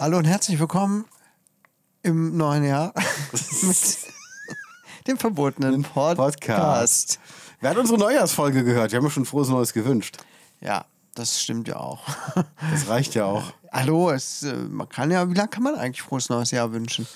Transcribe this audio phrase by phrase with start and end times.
[0.00, 1.04] Hallo und herzlich willkommen
[2.02, 2.94] im neuen Jahr
[3.62, 3.98] mit
[5.06, 7.20] dem verbotenen Pod Podcast.
[7.60, 8.92] Wer hat unsere Neujahrsfolge gehört?
[8.92, 10.16] Wir haben ja schon frohes Neues gewünscht.
[10.62, 12.00] Ja, das stimmt ja auch.
[12.70, 13.52] Das reicht ja auch.
[13.72, 17.06] Hallo, es, äh, man kann ja, wie lange kann man eigentlich frohes neues Jahr wünschen?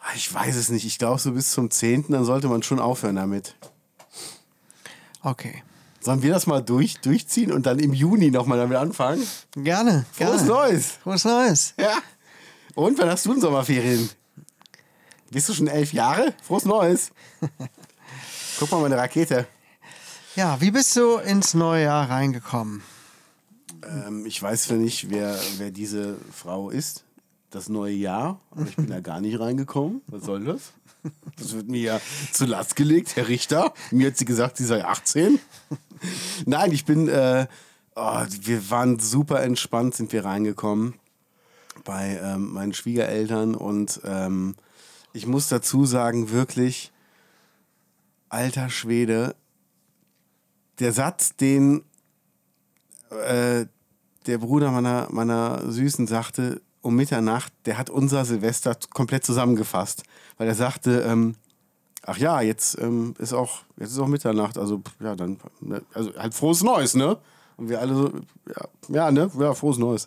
[0.00, 0.84] Ah, Ich weiß es nicht.
[0.84, 2.06] Ich glaube, so bis zum 10.
[2.10, 3.56] dann sollte man schon aufhören damit.
[5.22, 5.62] Okay.
[5.98, 9.26] Sollen wir das mal durch, durchziehen und dann im Juni nochmal damit anfangen?
[9.52, 10.04] Gerne.
[10.12, 10.46] Frohes gerne.
[10.46, 10.86] Neues!
[11.02, 11.74] Frohes Neues.
[11.80, 11.94] Ja.
[12.74, 14.10] Und wann hast du denn Sommerferien?
[15.30, 16.34] Bist du schon elf Jahre?
[16.42, 17.12] Frohes Neues!
[18.58, 19.46] Guck mal, meine Rakete.
[20.34, 22.82] Ja, wie bist du ins neue Jahr reingekommen?
[23.84, 27.04] Ähm, ich weiß ja nicht, wer, wer diese Frau ist.
[27.50, 28.40] Das neue Jahr.
[28.50, 30.02] Aber ich bin da gar nicht reingekommen.
[30.08, 30.72] Was soll das?
[31.38, 32.00] Das wird mir ja
[32.32, 33.72] zu Last gelegt, Herr Richter.
[33.92, 35.38] Mir hat sie gesagt, sie sei 18.
[36.46, 37.08] Nein, ich bin.
[37.08, 37.46] Äh,
[37.94, 40.94] oh, wir waren super entspannt, sind wir reingekommen
[41.84, 43.54] bei ähm, meinen Schwiegereltern.
[43.54, 44.54] Und ähm,
[45.12, 46.92] ich muss dazu sagen, wirklich,
[48.28, 49.36] alter Schwede,
[50.80, 51.84] der Satz, den
[53.10, 53.66] äh,
[54.26, 60.02] der Bruder meiner, meiner Süßen sagte um Mitternacht, der hat unser Silvester komplett zusammengefasst.
[60.36, 61.34] Weil er sagte, ähm,
[62.02, 66.14] ach ja, jetzt ähm, ist auch, jetzt ist auch Mitternacht, also ja, dann, ne, also
[66.14, 67.16] halt frohes Neues, ne?
[67.56, 68.12] Und wir alle so,
[68.48, 69.30] ja, ja ne?
[69.38, 70.06] Ja, frohes Neues.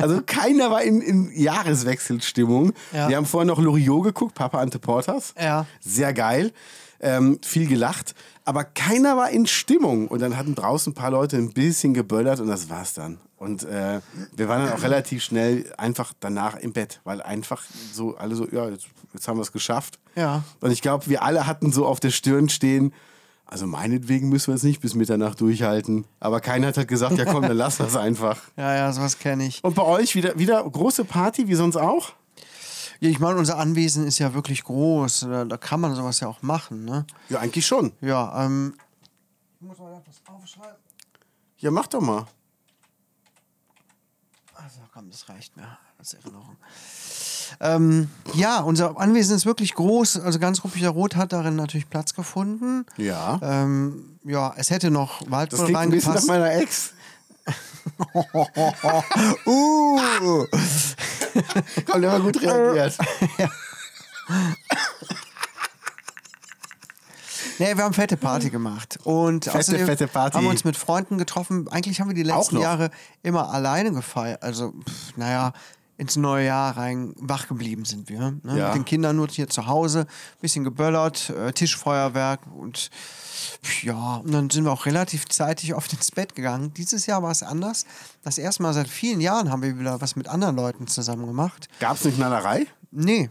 [0.00, 2.72] Also keiner war in, in Jahreswechselstimmung.
[2.92, 3.08] Ja.
[3.08, 5.34] Wir haben vorher noch Loriot geguckt, Papa Ante Portas.
[5.40, 5.66] Ja.
[5.80, 6.52] Sehr geil.
[7.00, 8.14] Ähm, viel gelacht.
[8.44, 10.08] Aber keiner war in Stimmung.
[10.08, 13.18] Und dann hatten draußen ein paar Leute ein bisschen geböllert und das war's dann.
[13.36, 14.00] Und äh,
[14.36, 18.46] wir waren dann auch relativ schnell einfach danach im Bett, weil einfach so alle so,
[18.46, 19.98] ja, jetzt, jetzt haben wir es geschafft.
[20.14, 20.42] Ja.
[20.60, 22.92] Und ich glaube, wir alle hatten so auf der Stirn stehen,
[23.50, 26.04] also meinetwegen müssen wir es nicht bis Mitternacht durchhalten.
[26.20, 28.40] Aber keiner hat halt gesagt, ja komm, dann lass das einfach.
[28.56, 29.62] Ja, ja, sowas kenne ich.
[29.64, 32.12] Und bei euch wieder, wieder große Party, wie sonst auch?
[33.00, 35.20] Ja, ich meine, unser Anwesen ist ja wirklich groß.
[35.20, 37.06] Da, da kann man sowas ja auch machen, ne?
[37.28, 37.92] Ja, eigentlich schon.
[38.00, 38.74] Ja, ähm.
[39.60, 40.76] Ich muss mal etwas aufschreiben.
[41.58, 42.26] Ja, mach doch mal.
[44.54, 45.66] Also komm, das reicht mir
[46.00, 46.56] als Erinnerung.
[47.60, 50.20] Ähm, ja, unser Anwesen ist wirklich groß.
[50.20, 52.86] Also ganz Ruppicher Rot hat darin natürlich Platz gefunden.
[52.96, 53.38] Ja.
[53.42, 56.28] Ähm, ja, es hätte noch Das Waldbüll klingt ein bisschen nach reingepasst.
[56.28, 56.92] meiner Ex.
[59.46, 60.46] Uh,
[61.86, 62.98] Komm, der war gut reagiert.
[67.58, 68.98] nee, wir haben fette Party gemacht.
[69.04, 70.36] Und Fette, fette Party.
[70.36, 71.68] haben wir uns mit Freunden getroffen.
[71.68, 72.58] Eigentlich haben wir die letzten?
[72.58, 72.90] Jahre
[73.22, 74.42] immer alleine gefeiert.
[74.42, 75.52] Also, pff, naja,
[76.00, 78.32] ins neue Jahr rein wach geblieben sind wir.
[78.42, 78.58] Ne?
[78.58, 78.66] Ja.
[78.68, 80.06] Mit den Kindern nur hier zu Hause,
[80.40, 82.90] bisschen geböllert, äh, Tischfeuerwerk und
[83.82, 86.74] ja, und dann sind wir auch relativ zeitig oft ins Bett gegangen.
[86.74, 87.86] Dieses Jahr war es anders.
[88.22, 91.68] Das erste Mal seit vielen Jahren haben wir wieder was mit anderen Leuten zusammen gemacht.
[91.78, 92.66] Gab es eine Knallerei?
[92.90, 93.30] Nee,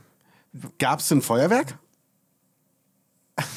[0.80, 1.78] Gab es ein Feuerwerk?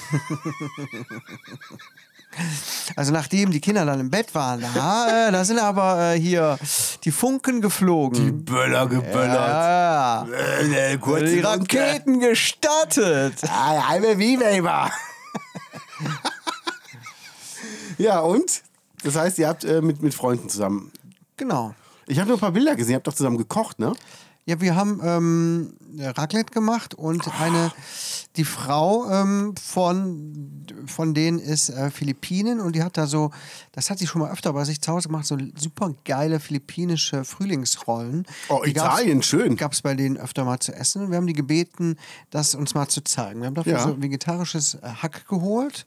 [2.96, 6.58] Also nachdem die Kinder dann im Bett waren, da, äh, da sind aber äh, hier
[7.04, 8.44] die Funken geflogen.
[8.44, 9.34] Böller geböllert.
[9.34, 11.40] ja, Äh, äh, die.
[11.40, 13.34] Raketen gestartet.
[13.48, 14.90] Ah, halbe wie Weber.
[17.98, 18.62] ja, und?
[19.04, 20.92] Das heißt, ihr habt äh, mit, mit Freunden zusammen.
[21.36, 21.74] Genau.
[22.06, 23.92] Ich habe nur ein paar Bilder gesehen, ihr habt doch zusammen gekocht, ne?
[24.44, 27.70] Ja, wir haben ähm, Raclette gemacht und eine,
[28.34, 33.30] die Frau ähm, von, von denen ist äh, Philippinen und die hat da so,
[33.70, 37.22] das hat sie schon mal öfter bei sich zu Hause gemacht, so super geile philippinische
[37.24, 38.26] Frühlingsrollen.
[38.48, 39.54] Oh, Die gab's- Italien, schön.
[39.54, 41.10] Gab es bei denen öfter mal zu essen.
[41.10, 41.96] Wir haben die gebeten,
[42.30, 43.40] das uns mal zu zeigen.
[43.42, 43.82] Wir haben dafür Ja.
[43.86, 45.86] so vegetarisches Hack geholt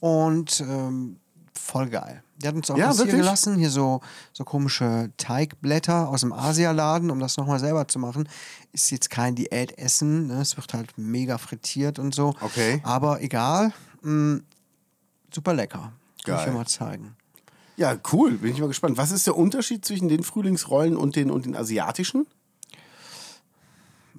[0.00, 1.19] und ähm,
[1.60, 2.22] voll geil.
[2.36, 4.00] Die hat uns auch Ja, was hier gelassen, hier so,
[4.32, 8.28] so komische Teigblätter aus dem Asialaden, um das nochmal selber zu machen.
[8.72, 10.40] Ist jetzt kein Diätessen, ne?
[10.40, 12.34] es wird halt mega frittiert und so.
[12.40, 12.80] Okay.
[12.82, 13.72] Aber egal,
[14.02, 14.40] mh,
[15.32, 15.92] super lecker.
[16.24, 16.46] Kann ich Geil.
[16.46, 17.16] dir mal zeigen.
[17.76, 18.32] Ja, cool.
[18.32, 18.98] Bin ich mal gespannt.
[18.98, 22.26] Was ist der Unterschied zwischen den Frühlingsrollen und den, und den asiatischen?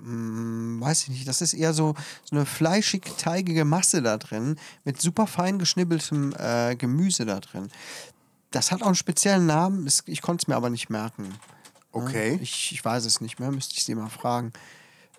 [0.03, 5.01] Hm, weiß ich nicht, das ist eher so, so eine fleischig-teigige Masse da drin, mit
[5.01, 7.69] super fein geschnibbeltem äh, Gemüse da drin.
[8.51, 11.33] Das hat auch einen speziellen Namen, ich konnte es mir aber nicht merken.
[11.91, 12.39] Okay.
[12.41, 14.53] Ich, ich weiß es nicht mehr, müsste ich sie mal fragen.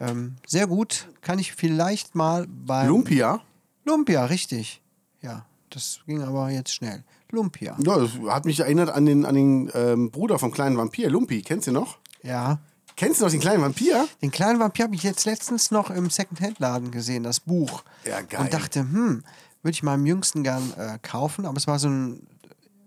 [0.01, 2.87] Ähm, sehr gut, kann ich vielleicht mal bei.
[2.87, 3.41] Lumpia?
[3.85, 4.81] Lumpia, richtig.
[5.21, 7.05] Ja, das ging aber jetzt schnell.
[7.31, 7.77] Lumpia.
[7.83, 11.43] Ja, das hat mich erinnert an den, an den ähm, Bruder vom kleinen Vampir, Lumpi.
[11.43, 11.99] Kennst du noch?
[12.23, 12.61] Ja.
[12.97, 14.07] Kennst du noch den kleinen Vampir?
[14.21, 17.83] Den kleinen Vampir habe ich jetzt letztens noch im Secondhand-Laden gesehen, das Buch.
[18.05, 18.41] Ja, geil.
[18.41, 19.25] Und dachte, hm,
[19.63, 22.27] würde ich meinem Jüngsten gern äh, kaufen, aber es war so ein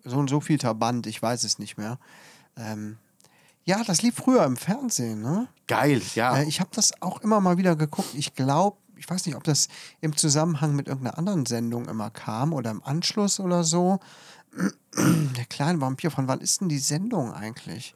[0.06, 1.98] so ein so vielter Band, ich weiß es nicht mehr.
[2.56, 2.98] Ähm,
[3.64, 5.48] ja, das lief früher im Fernsehen, ne?
[5.68, 6.38] Geil, ja.
[6.38, 8.14] Äh, ich habe das auch immer mal wieder geguckt.
[8.14, 9.68] Ich glaube, ich weiß nicht, ob das
[10.02, 14.00] im Zusammenhang mit irgendeiner anderen Sendung immer kam oder im Anschluss oder so.
[14.96, 17.96] Der kleine Vampir, von wann ist denn die Sendung eigentlich?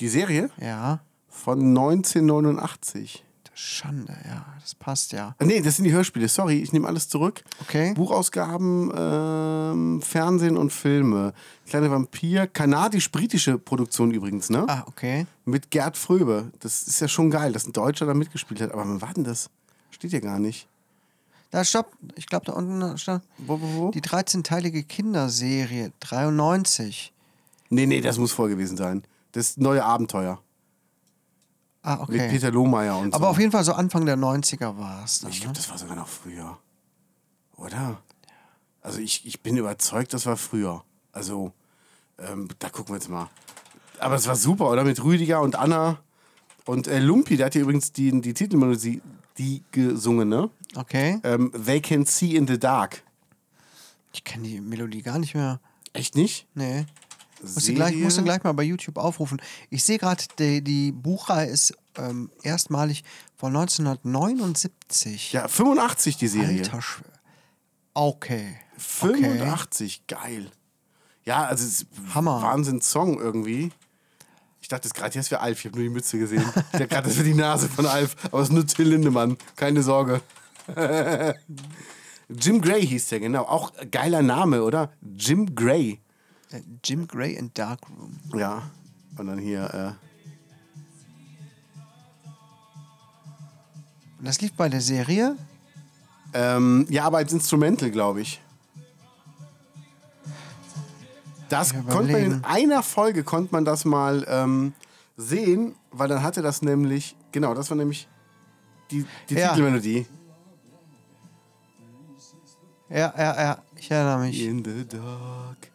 [0.00, 3.22] Die Serie Ja, von 1989.
[3.58, 5.34] Schande, ja, das passt ja.
[5.38, 6.28] Äh, Nee, das sind die Hörspiele.
[6.28, 7.42] Sorry, ich nehme alles zurück.
[7.62, 7.94] Okay.
[7.94, 11.32] Buchausgaben, ähm, Fernsehen und Filme.
[11.66, 14.66] Kleine Vampir, kanadisch-britische Produktion übrigens, ne?
[14.68, 15.26] Ah, okay.
[15.46, 16.50] Mit Gerd Fröbe.
[16.60, 18.72] Das ist ja schon geil, dass ein Deutscher da mitgespielt hat.
[18.72, 19.48] Aber wann war denn das?
[19.90, 20.68] Steht ja gar nicht.
[21.50, 23.90] Da stopp, ich glaube da unten stand Wo, wo, wo?
[23.90, 27.10] die 13-teilige Kinderserie 93.
[27.70, 29.02] Nee, nee, das muss vor gewesen sein.
[29.32, 30.42] Das neue Abenteuer.
[31.86, 32.28] Ah, Mit okay.
[32.30, 33.30] Peter Lohmeier und Aber so.
[33.30, 35.22] auf jeden Fall so Anfang der 90er war es.
[35.28, 35.40] Ich ne?
[35.42, 36.58] glaube, das war sogar noch früher.
[37.56, 37.98] Oder?
[38.82, 40.82] Also ich, ich bin überzeugt, das war früher.
[41.12, 41.52] Also,
[42.18, 43.30] ähm, da gucken wir jetzt mal.
[44.00, 44.82] Aber es war super, oder?
[44.82, 45.98] Mit Rüdiger und Anna.
[46.64, 49.00] Und äh, Lumpi, der hat hier übrigens die, die Titelmelodie
[49.38, 50.50] die gesungen, ne?
[50.74, 51.20] Okay.
[51.22, 53.04] Ähm, They Can See in the Dark.
[54.12, 55.60] Ich kenne die Melodie gar nicht mehr.
[55.92, 56.46] Echt nicht?
[56.54, 56.86] Nee.
[57.42, 59.40] Musst du, gleich, musst du gleich mal bei YouTube aufrufen.
[59.70, 63.04] Ich sehe gerade, die, die Buchreihe ist ähm, erstmalig
[63.36, 65.32] von 1979.
[65.32, 66.62] Ja, 85 die Serie.
[66.62, 67.10] Alter Schwede.
[67.94, 68.56] Okay.
[68.78, 70.50] 85, geil.
[71.24, 72.40] Ja, also es ist Hammer.
[72.42, 73.72] Wahnsinn-Song irgendwie.
[74.60, 75.60] Ich dachte gerade, jetzt wäre Alf.
[75.60, 76.42] Ich habe nur die Mütze gesehen.
[76.42, 78.16] Ich dachte gerade, das wäre die Nase von Alf.
[78.24, 79.36] Aber es ist nur Till Lindemann.
[79.54, 80.20] Keine Sorge.
[82.28, 83.44] Jim Gray hieß der, genau.
[83.44, 84.92] Auch geiler Name, oder?
[85.16, 86.00] Jim Gray.
[86.50, 88.18] Äh, Jim Gray in Darkroom.
[88.34, 88.62] Ja.
[89.18, 89.92] Und dann hier, äh,
[94.18, 95.36] Und das lief bei der Serie.
[96.32, 98.40] ähm, ja, aber als Instrumental, glaube ich.
[101.48, 104.72] Das Ich konnte man in einer Folge konnte man das mal ähm,
[105.16, 108.08] sehen, weil dann hatte das nämlich, genau, das war nämlich
[108.90, 109.50] die, die Ja.
[109.50, 110.06] Titelmelodie.
[112.88, 113.58] Ja, ja, ja.
[113.76, 114.40] Ich erinnere mich.
[114.42, 115.70] In the dark.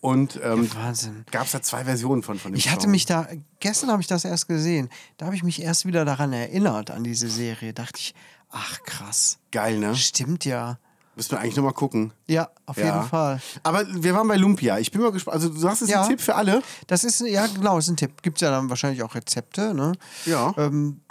[0.00, 1.24] Und ähm, Wahnsinn.
[1.30, 2.90] gab es da zwei Versionen von, von dem Ich hatte Song.
[2.90, 3.28] mich da,
[3.60, 4.88] gestern habe ich das erst gesehen,
[5.18, 7.74] da habe ich mich erst wieder daran erinnert, an diese Serie.
[7.74, 8.14] Dachte ich,
[8.50, 9.94] ach krass, Geil, ne?
[9.94, 10.78] stimmt ja.
[11.16, 12.12] Müssen wir eigentlich nochmal gucken.
[12.28, 12.86] Ja, auf Ja.
[12.96, 13.42] jeden Fall.
[13.62, 14.78] Aber wir waren bei Lumpia.
[14.78, 15.34] Ich bin mal gespannt.
[15.34, 16.00] Also, du hast jetzt Ja.
[16.00, 16.62] einen Tipp für alle.
[16.86, 18.22] Das ist, ja genau, ist ein Tipp.
[18.22, 19.92] Gibt es ja dann wahrscheinlich auch Rezepte, ne?
[20.24, 20.54] Ja.
[20.56, 21.02] Ähm,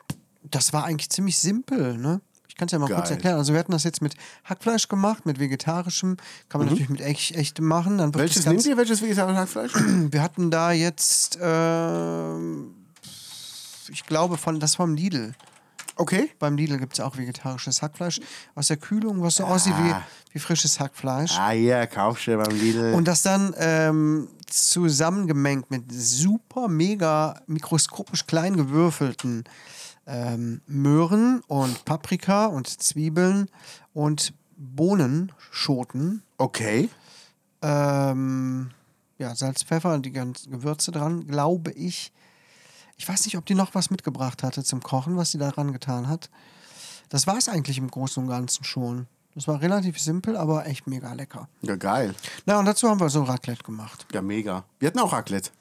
[0.50, 2.22] das war eigentlich ziemlich simpel, ne?
[2.50, 3.12] Ich kann es ja mal kurz Geil.
[3.14, 3.38] erklären.
[3.38, 6.18] Also wir hatten das jetzt mit Hackfleisch gemacht, mit vegetarischem.
[6.50, 8.00] Kann man natürlich mit echt, echtem machen.
[8.00, 8.16] Dann Mhm.
[8.16, 8.76] Welches nehmt ihr?
[8.76, 9.72] Welches vegetarische Hackfleisch?
[10.12, 12.74] Wir hatten da jetzt, ähm,
[13.90, 15.34] ich glaube, von das vom Lidl.
[15.96, 16.32] Okay.
[16.40, 18.20] Beim Lidl gibt es auch vegetarisches Hackfleisch
[18.56, 19.94] aus der Kühlung, was so aussieht wie,
[20.34, 21.38] wie frisches Hackfleisch.
[21.38, 22.94] Ah, ja, kaufst du beim Lidl.
[22.94, 29.44] Und das dann ähm, zusammengemengt mit super, mega mikroskopisch klein gewürfelten
[30.10, 33.50] ähm, Möhren und Paprika und Zwiebeln
[33.94, 36.24] und Bohnenschoten.
[36.38, 36.90] okay.
[37.62, 38.72] Ähm,
[39.18, 42.14] ja, Salz, Pfeffer und die ganzen Gewürze dran, glaube ich.
[42.96, 45.74] Ich weiß nicht, ob die noch was mitgebracht hatte zum Kochen, was sie da dran
[45.74, 46.30] getan hat.
[47.10, 49.08] Das war es eigentlich im Großen und Ganzen schon.
[49.36, 51.50] Das war relativ simpel, aber echt mega lecker.
[51.62, 52.16] Ja, geil.
[52.46, 54.06] Na, und dazu haben wir so Raclette gemacht.
[54.14, 54.64] Ja, mega.
[54.80, 55.52] Wir hatten auch Raclette.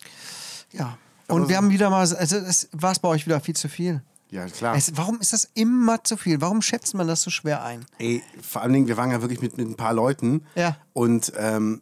[0.72, 0.96] Ja.
[1.26, 4.02] Und wir haben wieder mal, also es war es bei euch wieder viel zu viel.
[4.30, 4.76] Ja, klar.
[4.76, 6.40] Es, warum ist das immer zu viel?
[6.40, 7.87] Warum schätzt man das so schwer ein?
[7.99, 10.44] Ey, vor allen Dingen, wir waren ja wirklich mit, mit ein paar Leuten.
[10.54, 10.76] Ja.
[10.92, 11.80] Und ähm,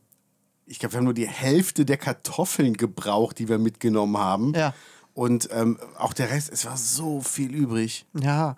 [0.65, 4.53] ich glaube, wir haben nur die Hälfte der Kartoffeln gebraucht, die wir mitgenommen haben.
[4.55, 4.75] Ja.
[5.15, 8.05] Und ähm, auch der Rest, es war so viel übrig.
[8.13, 8.55] Ja,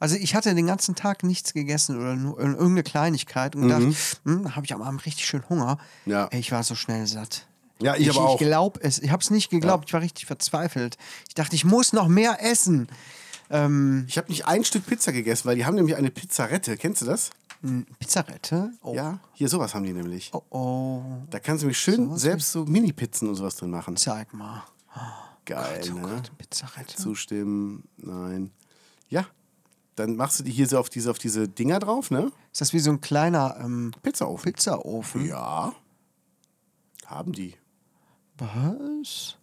[0.00, 4.44] also ich hatte den ganzen Tag nichts gegessen oder nur irgendeine Kleinigkeit und gedacht, hm,
[4.44, 5.78] da habe ich am Abend richtig schön Hunger.
[6.04, 6.12] Mhm.
[6.12, 6.26] Ja.
[6.32, 7.46] Ey, ich war so schnell satt.
[7.80, 8.40] Ja, ich ich, aber auch.
[8.40, 8.98] Ich glaube es.
[8.98, 9.84] Ich habe es nicht geglaubt.
[9.86, 10.96] Ich war richtig verzweifelt.
[11.28, 12.88] Ich dachte, ich muss noch mehr essen.
[13.50, 16.76] Ähm, Ich habe nicht ein Stück Pizza gegessen, weil die haben nämlich eine Pizzarette.
[16.76, 17.30] Kennst du das?
[17.98, 18.70] Pizzarette?
[18.82, 18.94] Oh.
[18.94, 19.18] Ja.
[19.34, 20.30] Hier, sowas haben die nämlich.
[20.32, 21.02] Oh, oh.
[21.28, 23.96] Da kannst du mich schön selbst so Mini-Pizzen und sowas drin machen.
[23.96, 24.62] Zeig mal.
[25.44, 26.02] Geil, Oh ne?
[26.14, 26.96] Gott, Pizzarette.
[26.96, 28.50] Zustimmen, nein.
[29.08, 29.26] Ja,
[29.96, 32.30] dann machst du die hier so auf diese, auf diese Dinger drauf, ne?
[32.52, 34.52] Ist das wie so ein kleiner ähm, Pizzaofen.
[34.52, 35.26] Pizzaofen?
[35.26, 35.74] Ja.
[37.06, 37.56] Haben die.
[38.38, 39.36] Was?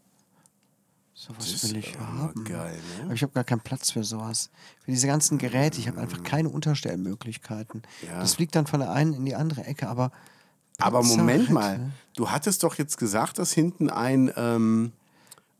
[1.19, 2.43] Sowas will ich haben.
[2.43, 3.13] geil, Aber ne?
[3.15, 4.51] ich habe gar keinen Platz für sowas.
[4.85, 7.81] Für diese ganzen Geräte, ich habe einfach keine Unterstellmöglichkeiten.
[8.05, 8.19] Ja.
[8.19, 10.11] Das fliegt dann von der einen in die andere Ecke, aber.
[10.77, 11.53] Aber Moment Pizzarette?
[11.53, 14.91] mal, du hattest doch jetzt gesagt, dass hinten ein, ähm,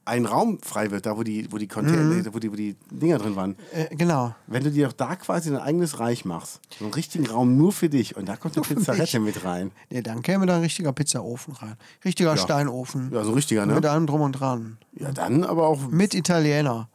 [0.07, 2.33] ein Raum frei wird, da wo die, wo die Container, Mhm.
[2.33, 3.55] wo die, wo die Dinger drin waren.
[3.73, 4.33] Äh, genau.
[4.47, 7.71] Wenn du dir doch da quasi ein eigenes Reich machst, so einen richtigen Raum nur
[7.73, 9.71] für dich und da kommt eine für Pizzarette mit rein.
[9.89, 11.75] Nee, dann käme da ein richtiger Pizzaofen rein.
[12.05, 13.11] Richtiger Steinofen.
[13.13, 13.75] Ja, so ein richtiger, ne?
[13.75, 14.77] Mit allem drum und dran.
[14.93, 16.89] Ja, dann aber auch Mit Italiener.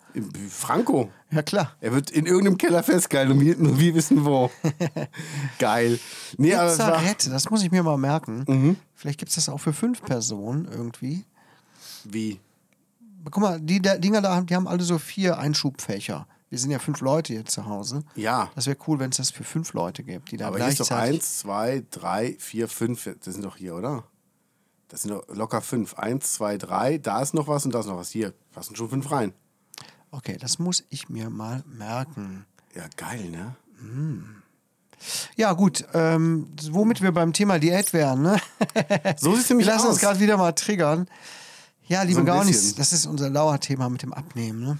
[0.50, 1.10] Franco.
[1.30, 1.72] Ja, klar.
[1.80, 4.50] Er wird in irgendeinem Keller festgehalten und wir, nur wir wissen wo.
[5.58, 5.98] Geil.
[6.36, 8.44] Nee, Pizzarette, das muss ich mir mal merken.
[8.46, 8.76] Mhm.
[8.94, 11.24] Vielleicht gibt es das auch für fünf Personen irgendwie.
[12.04, 12.40] wie?
[13.24, 16.26] Guck mal, die da- Dinger da, haben- die haben alle so vier Einschubfächer.
[16.50, 18.02] Wir sind ja fünf Leute hier zu Hause.
[18.14, 18.50] Ja.
[18.54, 20.80] Das wäre cool, wenn es das für fünf Leute gibt, die da Aber hier ist
[20.80, 21.20] doch gleichzeitig.
[21.20, 23.04] eins, zwei, drei, vier, fünf.
[23.24, 24.04] Das sind doch hier, oder?
[24.88, 25.94] Das sind doch locker fünf.
[25.94, 26.98] Eins, zwei, drei.
[26.98, 28.10] Da ist noch was und da ist noch was.
[28.10, 29.32] Hier passen schon fünf rein.
[30.10, 32.44] Okay, das muss ich mir mal merken.
[32.74, 33.56] Ja, geil, ne?
[35.36, 38.36] Ja, gut, ähm, womit wir beim Thema Diät wären, ne?
[39.16, 40.00] So sieht es Wir nämlich lassen uns aus.
[40.00, 41.08] gerade wieder mal triggern.
[41.92, 44.78] Ja, liebe So Gaunis, das ist unser Dauerthema mit dem Abnehmen, ne?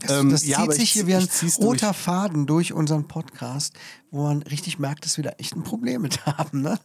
[0.00, 1.26] Das, Ähm, das ja, zieht sich ich- hier wie ein
[1.58, 1.96] roter durch.
[1.96, 3.72] Faden durch unseren Podcast,
[4.10, 6.78] wo man richtig merkt, dass wir da echt ein Problem mit haben, ne?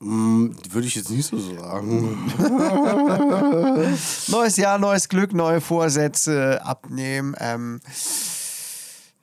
[0.00, 2.32] Würde ich jetzt nicht so sagen.
[4.28, 7.36] Neues Jahr, neues Glück, neue Vorsätze, abnehmen.
[7.38, 7.80] Ähm,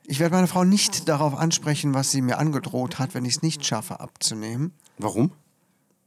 [0.05, 3.41] ich werde meine Frau nicht darauf ansprechen, was sie mir angedroht hat, wenn ich es
[3.41, 5.34] nicht schaffe, abzunehmen, Warum?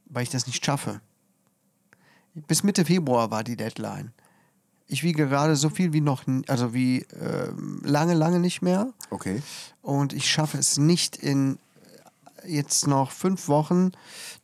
[0.09, 0.99] weil ich das nicht schaffe.
[2.47, 4.11] Bis Mitte Februar war die Deadline.
[4.87, 8.93] Ich wiege gerade so viel wie noch, also wie ähm, lange, lange nicht mehr.
[9.09, 9.41] Okay.
[9.81, 11.57] Und ich schaffe es nicht in
[12.43, 13.91] äh, jetzt noch fünf Wochen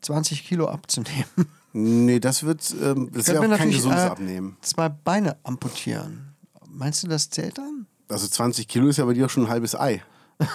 [0.01, 1.25] 20 Kilo abzunehmen.
[1.73, 4.57] Nee, das wird, ähm, das wäre auch kein gesundes äh, Abnehmen.
[4.59, 6.35] Zwei Beine amputieren.
[6.67, 7.87] Meinst du, das zählt dann?
[8.09, 10.03] Also 20 Kilo ist ja bei dir auch schon ein halbes Ei.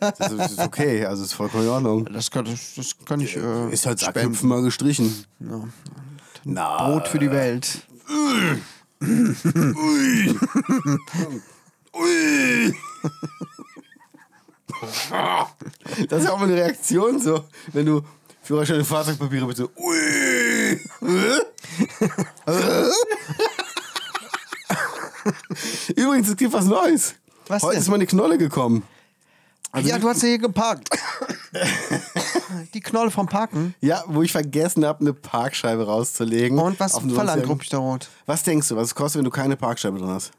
[0.00, 2.04] Das ist, das ist okay, also ist vollkommen in Ordnung.
[2.12, 3.36] Das kann, das, kann ich.
[3.36, 4.20] Äh, Ist halt spenden.
[4.20, 5.24] Sackhüpfen mal gestrichen.
[5.38, 5.62] Ja.
[6.44, 7.82] Na, Brot für die Welt.
[11.94, 12.74] Ui.
[16.08, 18.02] Das ist ja auch mal eine Reaktion so, wenn du
[18.42, 19.68] Führerschein und Fahrzeugpapiere bitte.
[19.76, 20.80] Ui.
[25.96, 27.14] Übrigens, es gibt was Neues.
[27.48, 27.82] Was Heute denn?
[27.82, 28.82] ist mal eine Knolle gekommen.
[29.72, 30.90] Also ja, du hast ja hier geparkt.
[32.74, 33.74] die Knolle vom Parken.
[33.80, 36.58] Ja, wo ich vergessen habe, eine Parkscheibe rauszulegen.
[36.58, 38.08] Und was Auf dem verlangt sonstigen- Rupchter Rot?
[38.26, 40.32] Was denkst du, was es kostet, wenn du keine Parkscheibe drin hast?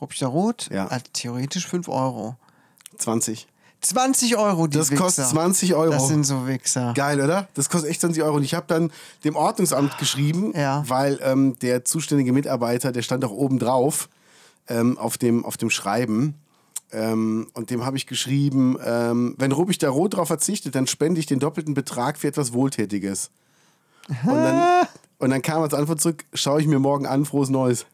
[0.00, 0.68] Rupchter Rot?
[0.72, 0.86] Ja.
[0.88, 2.36] Äh, theoretisch 5 Euro.
[2.98, 3.46] 20.
[3.82, 5.02] 20 Euro, die Das Wichser.
[5.04, 5.92] kostet 20 Euro.
[5.92, 6.92] Das sind so Wichser.
[6.94, 7.46] Geil, oder?
[7.54, 8.36] Das kostet echt 20 Euro.
[8.36, 8.90] Und ich habe dann
[9.24, 10.82] dem Ordnungsamt geschrieben, Ja.
[10.88, 14.08] weil ähm, der zuständige Mitarbeiter, der stand auch oben drauf
[14.68, 16.34] ähm, auf, dem, auf dem Schreiben.
[16.92, 21.20] Ähm, und dem habe ich geschrieben, ähm, wenn Rubik da Rot drauf verzichtet, dann spende
[21.20, 23.30] ich den doppelten Betrag für etwas Wohltätiges.
[24.08, 24.86] Und dann,
[25.18, 27.86] und dann kam als Antwort zurück, schaue ich mir morgen an, frohes Neues.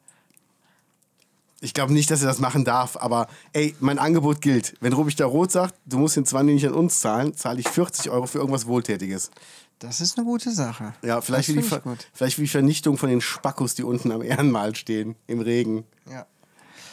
[1.60, 4.74] Ich glaube nicht, dass er das machen darf, aber ey, mein Angebot gilt.
[4.80, 7.68] Wenn Rubik da Rot sagt, du musst den 20 nicht an uns zahlen, zahle ich
[7.68, 9.30] 40 Euro für irgendwas Wohltätiges.
[9.78, 10.92] Das ist eine gute Sache.
[11.02, 11.82] Ja, vielleicht wie, die Ver
[12.12, 15.84] vielleicht wie die Vernichtung von den Spackos, die unten am Ehrenmal stehen, im Regen.
[16.10, 16.26] Ja.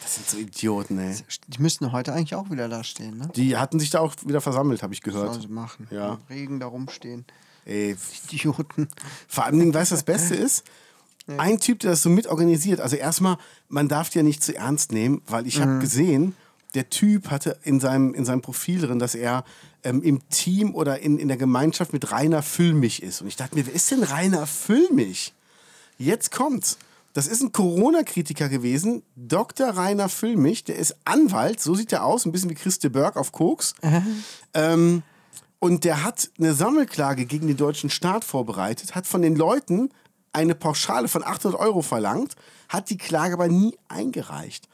[0.09, 1.15] Das sind so Idioten, ey.
[1.49, 3.29] Die müssten heute eigentlich auch wieder da stehen, ne?
[3.35, 5.39] Die hatten sich da auch wieder versammelt, habe ich Sollen gehört.
[5.43, 5.87] sie machen.
[5.91, 6.13] Ja.
[6.13, 7.25] Im Regen da rumstehen.
[7.65, 7.95] Ey,
[8.31, 8.87] Idioten.
[9.27, 10.63] Vor allen Dingen, weißt du, das Beste ist,
[11.37, 12.81] ein Typ, der das so mitorganisiert.
[12.81, 13.37] Also erstmal,
[13.67, 15.61] man darf die ja nicht zu ernst nehmen, weil ich Mhm.
[15.61, 16.35] habe gesehen,
[16.73, 19.43] der Typ hatte in seinem, in seinem Profil drin, dass er
[19.83, 23.21] ähm, im Team oder in, in der Gemeinschaft mit Rainer Füllmich ist.
[23.21, 25.35] Und ich dachte mir, wer ist denn Rainer Füllmich?
[25.99, 26.79] Jetzt kommt's.
[27.13, 29.69] Das ist ein Corona-Kritiker gewesen, Dr.
[29.69, 33.31] Rainer Füllmich, der ist Anwalt, so sieht er aus, ein bisschen wie Christe Berg auf
[33.31, 33.73] Koks.
[34.55, 35.03] Ähm,
[35.59, 39.91] und der hat eine Sammelklage gegen den deutschen Staat vorbereitet, hat von den Leuten
[40.33, 42.35] eine Pauschale von 800 Euro verlangt,
[42.67, 44.67] hat die Klage aber nie eingereicht.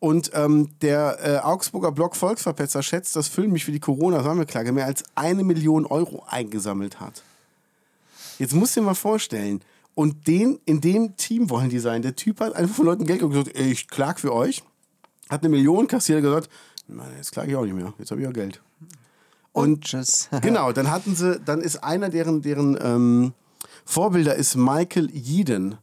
[0.00, 5.04] Und ähm, der äh, Augsburger Blog Volksverpetzer schätzt, dass Füllmich für die Corona-Sammelklage mehr als
[5.14, 7.22] eine Million Euro eingesammelt hat.
[8.40, 9.62] Jetzt musst du dir mal vorstellen,
[9.94, 12.02] und den, in dem Team wollen die sein.
[12.02, 14.62] Der Typ hat einfach von Leuten Geld und gesagt, ich klag für euch.
[15.28, 16.48] Hat eine Million kassiert, gesagt,
[16.88, 18.60] nein, jetzt klage ich auch nicht mehr, jetzt habe ich ja Geld.
[19.52, 20.28] Und tschüss.
[20.42, 23.32] Genau, dann hatten sie, dann ist einer deren, deren ähm,
[23.84, 25.76] Vorbilder ist Michael Yeadon.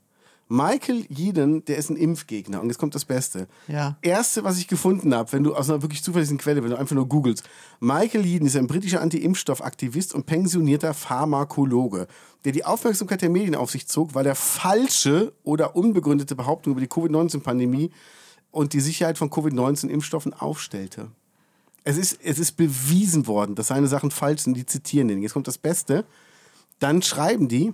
[0.51, 2.59] Michael Jeden, der ist ein Impfgegner.
[2.59, 3.47] Und jetzt kommt das Beste.
[3.67, 3.97] Ja.
[4.01, 6.95] Erste, was ich gefunden habe, wenn du aus einer wirklich zuverlässigen Quelle, wenn du einfach
[6.95, 7.47] nur googelst.
[7.79, 12.07] Michael Jeden ist ein britischer Anti-Impfstoffaktivist und pensionierter Pharmakologe,
[12.45, 16.81] der die Aufmerksamkeit der Medien auf sich zog, weil er falsche oder unbegründete Behauptungen über
[16.81, 17.91] die Covid-19-Pandemie
[18.49, 21.11] und die Sicherheit von Covid-19-Impfstoffen aufstellte.
[21.83, 24.57] Es ist, es ist bewiesen worden, dass seine Sachen falsch sind.
[24.57, 25.21] Die zitieren den.
[25.21, 26.05] Jetzt kommt das Beste.
[26.79, 27.73] Dann schreiben die,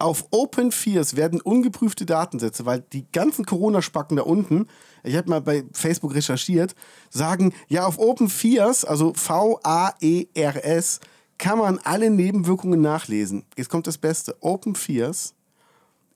[0.00, 4.66] auf Open Fears werden ungeprüfte Datensätze, weil die ganzen Corona-Spacken da unten,
[5.04, 6.74] ich habe mal bei Facebook recherchiert,
[7.10, 11.00] sagen, ja, auf Open Fears, also V-A-E-R-S,
[11.38, 13.44] kann man alle Nebenwirkungen nachlesen.
[13.56, 14.36] Jetzt kommt das Beste.
[14.40, 15.34] Open Fears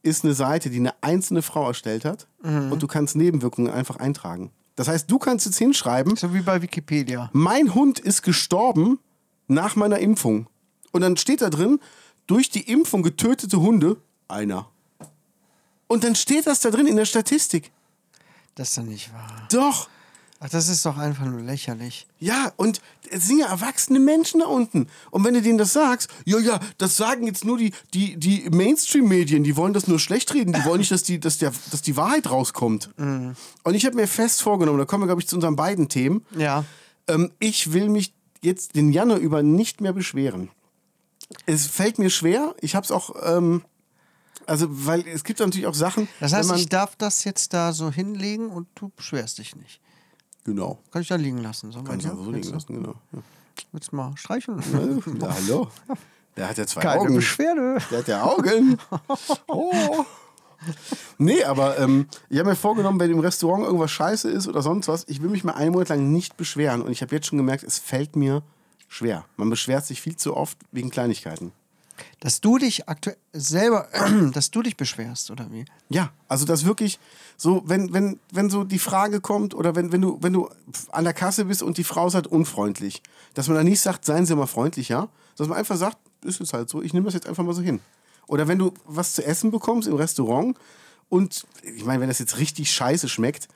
[0.02, 4.50] ist eine Seite, die eine einzelne Frau erstellt hat und du kannst Nebenwirkungen einfach eintragen.
[4.76, 7.30] Das heißt, du kannst jetzt hinschreiben, So wie bei Wikipedia.
[7.32, 8.98] mein Hund ist gestorben
[9.46, 10.48] nach meiner Impfung.
[10.92, 11.80] Und dann steht da drin,
[12.26, 13.96] durch die Impfung getötete Hunde,
[14.28, 14.68] einer.
[15.86, 17.70] Und dann steht das da drin in der Statistik.
[18.54, 19.48] Das ist doch nicht wahr.
[19.50, 19.88] Doch.
[20.40, 22.06] Ach, das ist doch einfach nur lächerlich.
[22.18, 24.88] Ja, und es sind ja erwachsene Menschen da unten.
[25.10, 28.50] Und wenn du denen das sagst, ja, ja, das sagen jetzt nur die, die, die
[28.50, 31.80] Mainstream-Medien, die wollen das nur schlecht reden, die wollen nicht, dass die, dass der, dass
[31.80, 32.90] die Wahrheit rauskommt.
[33.62, 36.26] Und ich habe mir fest vorgenommen, da kommen wir, glaube ich, zu unseren beiden Themen.
[36.36, 36.64] Ja.
[37.08, 38.12] Ähm, ich will mich
[38.42, 40.50] jetzt den Januar über nicht mehr beschweren.
[41.46, 42.54] Es fällt mir schwer.
[42.60, 43.62] Ich habe es auch, ähm,
[44.46, 46.08] also, weil es gibt natürlich auch Sachen.
[46.20, 49.80] Das heißt, man, ich darf das jetzt da so hinlegen und du beschwerst dich nicht.
[50.44, 50.78] genau.
[50.90, 51.72] Kann ich da liegen lassen?
[51.72, 52.94] So, Kannst du einfach so liegen lassen, genau.
[53.12, 53.18] Ja.
[53.72, 54.62] Willst du mal streicheln?
[55.20, 55.68] Ja, hallo.
[56.36, 57.14] Der hat ja zwei Keine Augen.
[57.14, 57.78] Beschwerde.
[57.90, 58.78] Der hat ja Augen.
[59.46, 60.04] Oh.
[61.18, 64.88] Nee, aber ähm, ich habe mir vorgenommen, wenn im Restaurant irgendwas scheiße ist oder sonst
[64.88, 66.80] was, ich will mich mal einen Monat lang nicht beschweren.
[66.80, 68.42] Und ich habe jetzt schon gemerkt, es fällt mir
[68.94, 69.24] schwer.
[69.36, 71.52] Man beschwert sich viel zu oft wegen Kleinigkeiten.
[72.20, 73.88] Dass du dich aktuell selber,
[74.32, 75.64] dass du dich beschwerst, oder wie?
[75.88, 76.98] Ja, also das wirklich
[77.36, 80.48] so, wenn, wenn, wenn so die Frage kommt oder wenn, wenn, du, wenn du
[80.90, 83.02] an der Kasse bist und die Frau ist halt unfreundlich,
[83.34, 85.08] dass man dann nicht sagt, seien Sie mal freundlich, ja?
[85.36, 87.62] Dass man einfach sagt, ist es halt so, ich nehme das jetzt einfach mal so
[87.62, 87.80] hin.
[88.26, 90.56] Oder wenn du was zu essen bekommst im Restaurant
[91.08, 93.48] und ich meine, wenn das jetzt richtig scheiße schmeckt,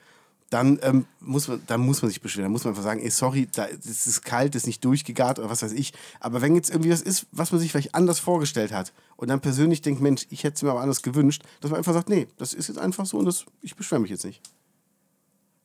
[0.51, 2.45] dann, ähm, muss man, dann muss man sich beschweren.
[2.45, 5.39] Dann muss man einfach sagen, ey, sorry, da, das ist kalt, das ist nicht durchgegart
[5.39, 5.93] oder was weiß ich.
[6.21, 9.41] Aber wenn jetzt irgendwie was ist, was man sich vielleicht anders vorgestellt hat und dann
[9.41, 12.29] persönlich denkt, Mensch, ich hätte es mir aber anders gewünscht, dass man einfach sagt, nee,
[12.39, 14.41] das ist jetzt einfach so und das, ich beschwere mich jetzt nicht.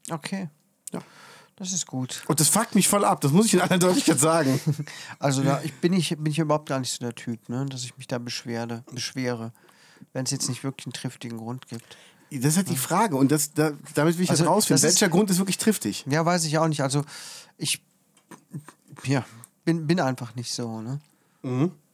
[0.09, 0.49] Okay.
[0.91, 1.01] Ja.
[1.55, 2.23] Das ist gut.
[2.27, 4.59] Und das fuckt mich voll ab, das muss ich in aller Deutlichkeit sagen.
[5.19, 7.65] Also da ich bin, ich, bin ich überhaupt gar nicht so der Typ, ne?
[7.67, 9.53] dass ich mich da beschwerde, beschwere.
[10.11, 11.95] Wenn es jetzt nicht wirklich einen triftigen Grund gibt.
[12.39, 14.81] Das ist halt die Frage und das, da, damit will ich Also, jetzt rausfinden.
[14.81, 16.05] das ist- Welcher Grund ist wirklich triftig?
[16.09, 16.81] Ja, weiß ich auch nicht.
[16.81, 17.03] Also
[17.57, 17.81] ich
[19.05, 19.25] ja,
[19.65, 20.99] bin, bin einfach nicht so, ne?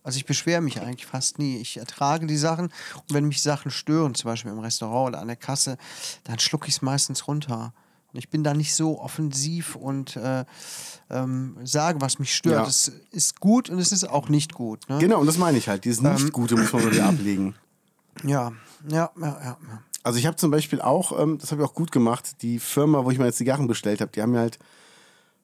[0.04, 1.58] Also ich beschwere mich eigentlich fast nie.
[1.58, 5.28] Ich ertrage die Sachen und wenn mich Sachen stören, zum Beispiel im Restaurant oder an
[5.28, 5.78] der Kasse,
[6.23, 7.73] dann schlucke ich es meistens runter.
[8.12, 10.43] Und ich bin da nicht so offensiv und äh,
[11.12, 12.56] ähm, sage, was mich stört.
[12.63, 12.67] Ja.
[12.67, 14.88] Es ist gut und es ist auch nicht gut.
[14.89, 14.97] Ne?
[14.99, 15.86] Genau, und das meine ich halt.
[15.86, 16.13] Dieses Ähm.
[16.13, 17.54] Nicht-Gute muss man wieder ablegen.
[18.23, 18.52] Ja,
[18.88, 19.41] ja, ja, ja.
[19.43, 19.84] ja.
[20.04, 23.04] Also ich habe zum Beispiel auch, ähm, das habe ich auch gut gemacht, die Firma,
[23.04, 24.60] wo ich meine Zigarren bestellt habe, die haben mir halt,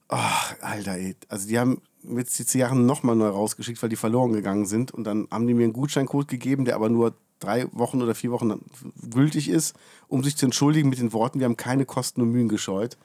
[0.08, 3.96] ach, Alter, ey, also die haben mir jetzt die Zigarren nochmal neu rausgeschickt, weil die
[3.96, 7.68] verloren gegangen sind und dann haben die mir einen Gutscheincode gegeben, der aber nur drei
[7.74, 8.62] Wochen oder vier Wochen
[9.10, 9.76] gültig ist,
[10.08, 12.98] um sich zu entschuldigen mit den Worten, wir haben keine Kosten und Mühen gescheut.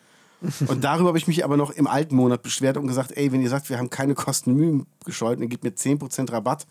[0.69, 3.43] Und darüber habe ich mich aber noch im alten Monat beschwert und gesagt, ey, wenn
[3.43, 6.67] ihr sagt, wir haben keine Kosten und Mühen gescheut und ihr gebt mir 10% Rabatt,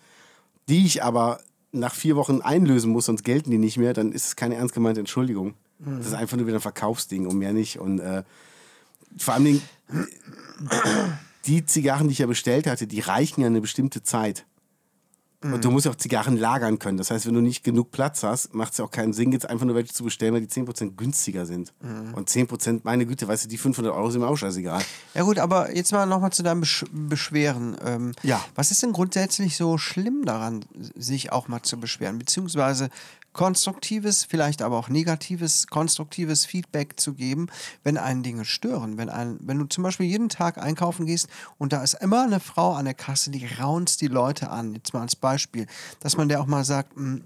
[0.68, 1.40] die ich aber
[1.72, 4.74] nach vier Wochen einlösen muss, sonst gelten die nicht mehr, dann ist es keine ernst
[4.74, 5.54] gemeinte Entschuldigung.
[5.80, 7.80] Das ist einfach nur wieder ein Verkaufsding und mehr nicht.
[7.80, 8.24] Und äh,
[9.18, 9.62] vor Dingen,
[11.46, 14.46] die Zigarren, die ich ja bestellt hatte, die reichen ja eine bestimmte Zeit.
[15.42, 16.98] Und du musst ja auch Zigarren lagern können.
[16.98, 19.50] Das heißt, wenn du nicht genug Platz hast, macht es ja auch keinen Sinn, jetzt
[19.50, 21.72] einfach nur welche zu bestellen, weil die 10% günstiger sind.
[22.14, 24.82] Und 10%, meine Güte, weißt du, die 500 Euro sind mir auch scheißegal.
[25.14, 27.78] Ja gut, aber jetzt mal nochmal zu deinem Besch Beschweren.
[27.86, 28.44] Ähm, Ja.
[28.56, 32.20] Was ist denn grundsätzlich so schlimm daran, sich auch mal zu beschweren?
[32.20, 32.90] Beziehungsweise
[33.34, 37.48] konstruktives, vielleicht aber auch negatives, konstruktives Feedback zu geben,
[37.84, 38.98] wenn einen Dinge stören.
[38.98, 42.40] Wenn, ein, wenn du zum Beispiel jeden Tag einkaufen gehst und da ist immer eine
[42.40, 44.74] Frau an der Kasse, die raunzt die Leute an.
[44.74, 45.68] Jetzt mal als Beispiel.
[46.00, 47.24] Dass man der auch mal sagt, hm,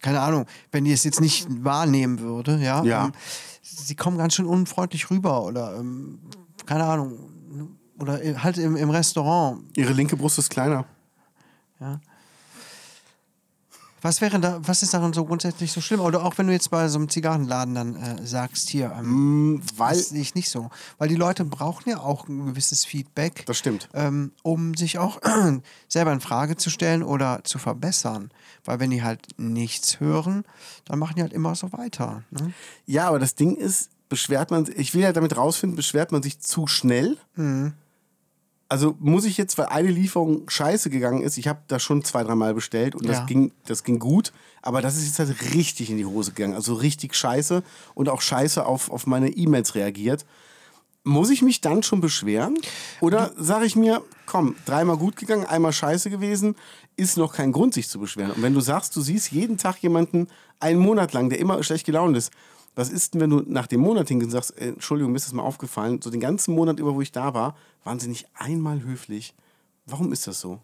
[0.00, 3.06] keine Ahnung, wenn die es jetzt nicht wahrnehmen würde, ja, Ja.
[3.06, 3.12] ähm,
[3.62, 6.20] sie kommen ganz schön unfreundlich rüber oder ähm,
[6.66, 7.18] keine Ahnung,
[7.98, 9.64] oder halt im, im Restaurant.
[9.76, 10.84] Ihre linke Brust ist kleiner.
[11.80, 12.00] Ja.
[14.00, 16.00] Was wäre da, was ist daran so grundsätzlich so schlimm?
[16.00, 19.62] Oder auch wenn du jetzt bei so einem Zigarrenladen dann äh, sagst, hier, ähm, Mm,
[19.76, 20.70] weil, das sehe ich nicht so.
[20.98, 23.44] Weil die Leute brauchen ja auch ein gewisses Feedback.
[23.46, 23.88] Das stimmt.
[23.94, 25.20] Ähm, um sich auch
[25.88, 28.30] selber in Frage zu stellen oder zu verbessern.
[28.64, 30.44] Weil wenn die halt nichts hören,
[30.84, 32.22] dann machen die halt immer so weiter.
[32.30, 32.52] Ne?
[32.86, 36.40] ja, aber das Ding ist, beschwert man, ich will ja damit rausfinden, beschwert man sich
[36.40, 37.16] zu schnell?
[38.70, 42.22] Also muss ich jetzt, weil eine Lieferung scheiße gegangen ist, ich habe da schon zwei,
[42.22, 43.12] dreimal bestellt und Ja.
[43.12, 46.54] das, ging, das ging gut, aber das ist jetzt halt richtig in die Hose gegangen.
[46.54, 47.62] Also richtig scheiße
[47.94, 50.26] und auch scheiße auf, auf meine E-Mails reagiert.
[51.04, 52.58] Muss ich mich dann schon beschweren?
[53.00, 56.54] Oder sage ich mir, komm, dreimal gut gegangen, einmal scheiße gewesen,
[56.96, 58.32] ist noch kein Grund, sich zu beschweren.
[58.32, 60.28] Und wenn du sagst, du siehst jeden Tag jemanden
[60.60, 62.30] einen Monat lang, der immer schlecht gelaunt ist,
[62.78, 65.26] was ist denn, wenn du nach dem Monat hingehst und sagst, äh, Entschuldigung, mir ist
[65.26, 68.28] das mal aufgefallen, so den ganzen Monat über, wo ich da war, waren sie nicht
[68.34, 69.34] einmal höflich.
[69.84, 70.60] Warum ist das so?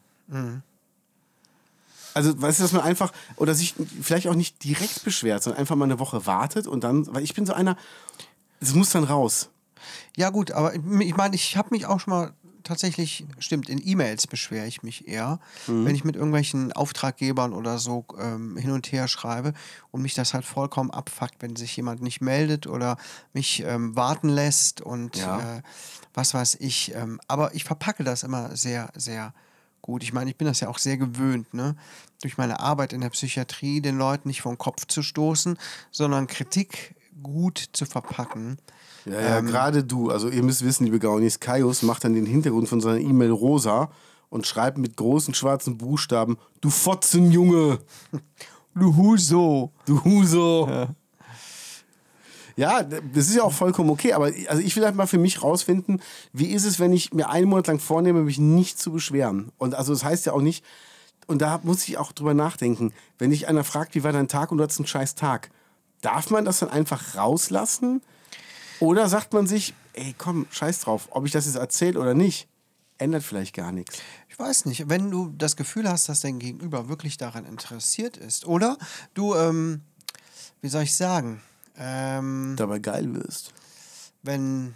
[2.14, 5.74] Also, weißt du, dass man einfach, oder sich vielleicht auch nicht direkt beschwert, sondern einfach
[5.74, 7.76] mal eine Woche wartet und dann, weil ich bin so einer,
[8.60, 9.50] es muss dann raus.
[10.16, 12.32] Ja, gut, aber ich meine, ich habe mich auch schon mal
[12.64, 18.04] tatsächlich, stimmt, in E-Mails beschwere ich mich eher, wenn ich mit irgendwelchen Auftraggebern oder so
[18.18, 19.52] ähm, hin und her schreibe
[19.90, 22.96] und mich das halt vollkommen abfuckt, wenn sich jemand nicht meldet oder
[23.32, 25.56] mich ähm, warten lässt und Ja.
[25.58, 25.62] äh,
[26.14, 26.94] was weiß ich.
[26.94, 29.34] Ähm, aber ich verpacke das immer sehr, sehr
[29.82, 30.02] gut.
[30.02, 31.76] Ich meine, ich bin das ja auch sehr gewöhnt, ne?
[32.22, 35.58] durch meine Arbeit in der Psychiatrie den Leuten nicht vom Kopf zu stoßen,
[35.90, 38.58] sondern Kritik gut zu verpacken.
[39.04, 40.10] Ja, ja, gerade du.
[40.10, 43.90] Also ihr müsst wissen, liebe Gaunis, Kaius macht dann den Hintergrund von seiner E-Mail rosa
[44.30, 47.78] und schreibt mit großen schwarzen Buchstaben, du Fotzenjunge,
[48.74, 49.72] Du Huso.
[49.86, 50.68] du Huso.
[52.56, 52.82] Ja.
[52.82, 56.00] das ist ja auch vollkommen okay, aber also ich will halt mal für mich rausfinden,
[56.32, 59.52] wie ist es, wenn ich mir einen Monat lang vornehme, mich nicht zu beschweren.
[59.58, 60.64] Und also das heißt ja auch nicht,
[61.26, 64.50] und da muss ich auch drüber nachdenken, wenn dich einer fragt, wie war dein Tag
[64.50, 65.50] und du hattest einen scheiß Tag,
[66.00, 68.02] darf man das dann einfach rauslassen?
[68.80, 72.48] Oder sagt man sich, ey, komm, scheiß drauf, ob ich das jetzt erzähle oder nicht,
[72.98, 73.98] ändert vielleicht gar nichts.
[74.28, 78.46] Ich weiß nicht, wenn du das Gefühl hast, dass dein Gegenüber wirklich daran interessiert ist,
[78.46, 78.76] oder
[79.14, 79.82] du, ähm,
[80.60, 81.40] wie soll ich sagen,
[81.76, 83.52] ähm, Dabei geil wirst.
[84.22, 84.74] wenn,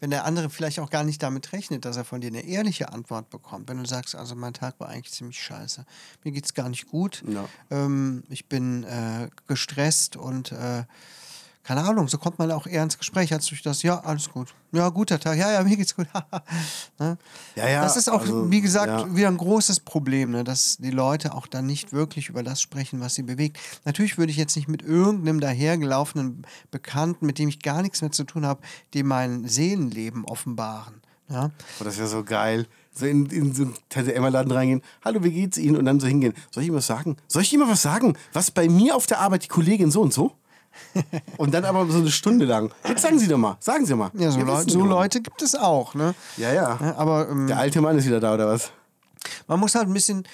[0.00, 2.92] wenn der andere vielleicht auch gar nicht damit rechnet, dass er von dir eine ehrliche
[2.92, 3.68] Antwort bekommt.
[3.68, 5.84] Wenn du sagst, also mein Tag war eigentlich ziemlich scheiße,
[6.24, 7.48] mir geht's gar nicht gut, Ja.
[7.70, 10.84] ähm, ich bin äh, gestresst und äh,
[11.68, 14.54] keine Ahnung, so kommt man auch eher ins Gespräch, als durch das, ja, alles gut.
[14.72, 16.06] Ja, guter Tag, ja, ja, mir geht's gut.
[16.98, 17.18] ne?
[17.56, 19.14] Ja, ja, das ist auch, also, wie gesagt, ja.
[19.14, 20.44] wieder ein großes Problem, ne?
[20.44, 23.58] dass die Leute auch dann nicht wirklich über das sprechen, was sie bewegt.
[23.84, 28.12] Natürlich würde ich jetzt nicht mit irgendeinem dahergelaufenen Bekannten, mit dem ich gar nichts mehr
[28.12, 28.62] zu tun habe,
[28.94, 31.02] dem mein Seelenleben offenbaren.
[31.28, 31.50] Ja?
[31.80, 32.66] Oh, das wäre so geil.
[32.94, 34.80] So in, in so einen Tante Emma-Laden reingehen.
[35.04, 35.76] Hallo, wie geht's Ihnen?
[35.76, 36.32] Und dann so hingehen.
[36.50, 37.18] Soll ich ihm was sagen?
[37.26, 38.16] Soll ich ihm mal was sagen?
[38.32, 40.32] Was bei mir auf der Arbeit die Kollegin so und so?
[41.36, 42.70] und dann aber so eine Stunde lang.
[42.86, 43.56] Jetzt sagen Sie doch mal.
[43.60, 44.10] Sagen Sie mal.
[44.14, 44.84] Ja, so, Wir Leu wissen so.
[44.84, 45.94] Leute gibt es auch.
[45.94, 46.14] Ne?
[46.36, 46.78] Ja, ja.
[46.80, 48.70] Ja, aber ähm, Der alte Mann ist wieder da, oder was?
[49.46, 50.26] man muss halt ein bisschen,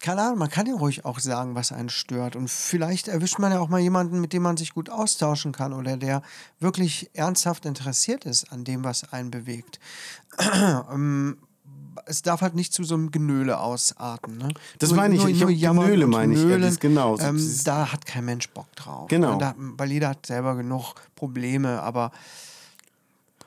[0.00, 2.36] keine Ahnung, man kann ja ruhig auch sagen, was einen stört.
[2.36, 5.72] Und vielleicht erwischt man ja auch mal jemanden, mit dem man sich gut austauschen kann
[5.72, 6.22] oder der
[6.58, 9.78] wirklich ernsthaft interessiert ist an dem, was einen bewegt.
[10.92, 11.38] Ähm,
[12.06, 14.38] es darf halt nicht zu so einem Genöle ausarten.
[14.38, 14.48] Ne?
[14.78, 15.24] Das meine ich.
[15.24, 16.42] Ich hab jammern Genöle und meine ich.
[16.42, 17.18] Ja, das genau.
[17.18, 19.08] Ähm, da hat kein Mensch Bock drauf.
[19.08, 19.38] Genau.
[19.38, 22.12] Da, weil jeder hat selber genug Probleme, aber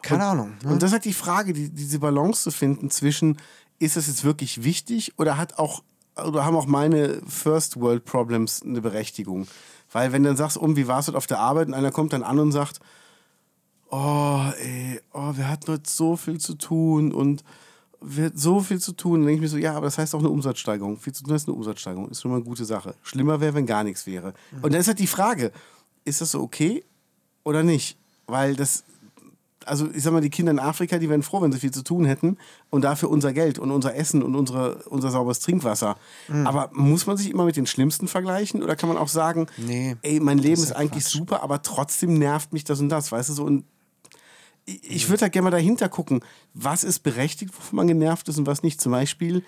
[0.02, 0.54] keine Ahnung.
[0.64, 0.72] Ne?
[0.72, 3.38] Und das ist halt die Frage, die, diese Balance zu finden zwischen,
[3.80, 5.84] ist das jetzt wirklich wichtig oder hat auch
[6.16, 9.48] oder haben auch meine First World Problems eine Berechtigung?
[9.92, 11.92] Weil wenn du dann sagst, um, wie war es heute auf der Arbeit und einer
[11.92, 12.80] kommt dann an und sagt,
[13.90, 17.44] oh, ey, oh, wir hatten heute so viel zu tun und
[18.06, 19.22] wir hatten so viel zu tun.
[19.22, 20.98] Dann denke ich mir so, ja, aber das heißt auch eine Umsatzsteigerung.
[20.98, 22.10] Viel zu tun ist eine Umsatzsteigerung.
[22.10, 22.96] Ist schon mal eine gute Sache.
[23.02, 24.34] Schlimmer wäre, wenn gar nichts wäre.
[24.62, 25.52] Und dann ist halt die Frage,
[26.06, 26.84] ist das so okay
[27.44, 27.98] oder nicht?
[28.28, 28.84] Weil das,
[29.66, 31.84] also ich sag mal, die Kinder in Afrika, die wären froh, wenn sie viel zu
[31.84, 32.38] tun hätten
[32.70, 35.96] und dafür unser Geld und unser Essen und unsere, unser sauberes Trinkwasser.
[36.28, 36.48] Mhm.
[36.48, 39.96] Aber muss man sich immer mit den Schlimmsten vergleichen oder kann man auch sagen, Nee,
[40.02, 41.14] ey, mein Leben ist, ist eigentlich Quatsch.
[41.14, 43.66] super, aber trotzdem nervt mich das und das, weißt du, so und
[44.66, 46.22] ich, würde da gerne mal dahinter gucken,
[46.54, 48.80] was ist berechtigt, wovon man genervt ist und was nicht.
[48.80, 49.44] Zum Beispiel,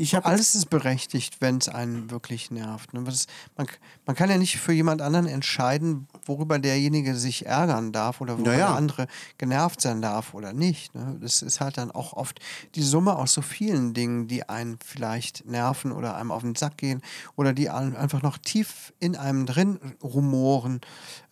[0.00, 2.94] ich habe Alles ist berechtigt, wenn es einen wirklich nervt.
[2.94, 3.00] ne?
[3.00, 3.66] Man,
[4.06, 8.52] man kann ja nicht für jemand anderen entscheiden, worüber derjenige sich ärgern darf oder worüber
[8.52, 8.66] Ja, ja.
[8.68, 9.06] der andere
[9.38, 10.94] genervt sein darf oder nicht.
[10.94, 11.18] Ne?
[11.20, 12.38] Das ist halt dann auch oft
[12.76, 16.76] die Summe aus so vielen Dingen, die einen vielleicht nerven oder einem auf den Sack
[16.76, 17.02] gehen
[17.34, 20.80] oder die einfach noch tief in einem drin rumoren,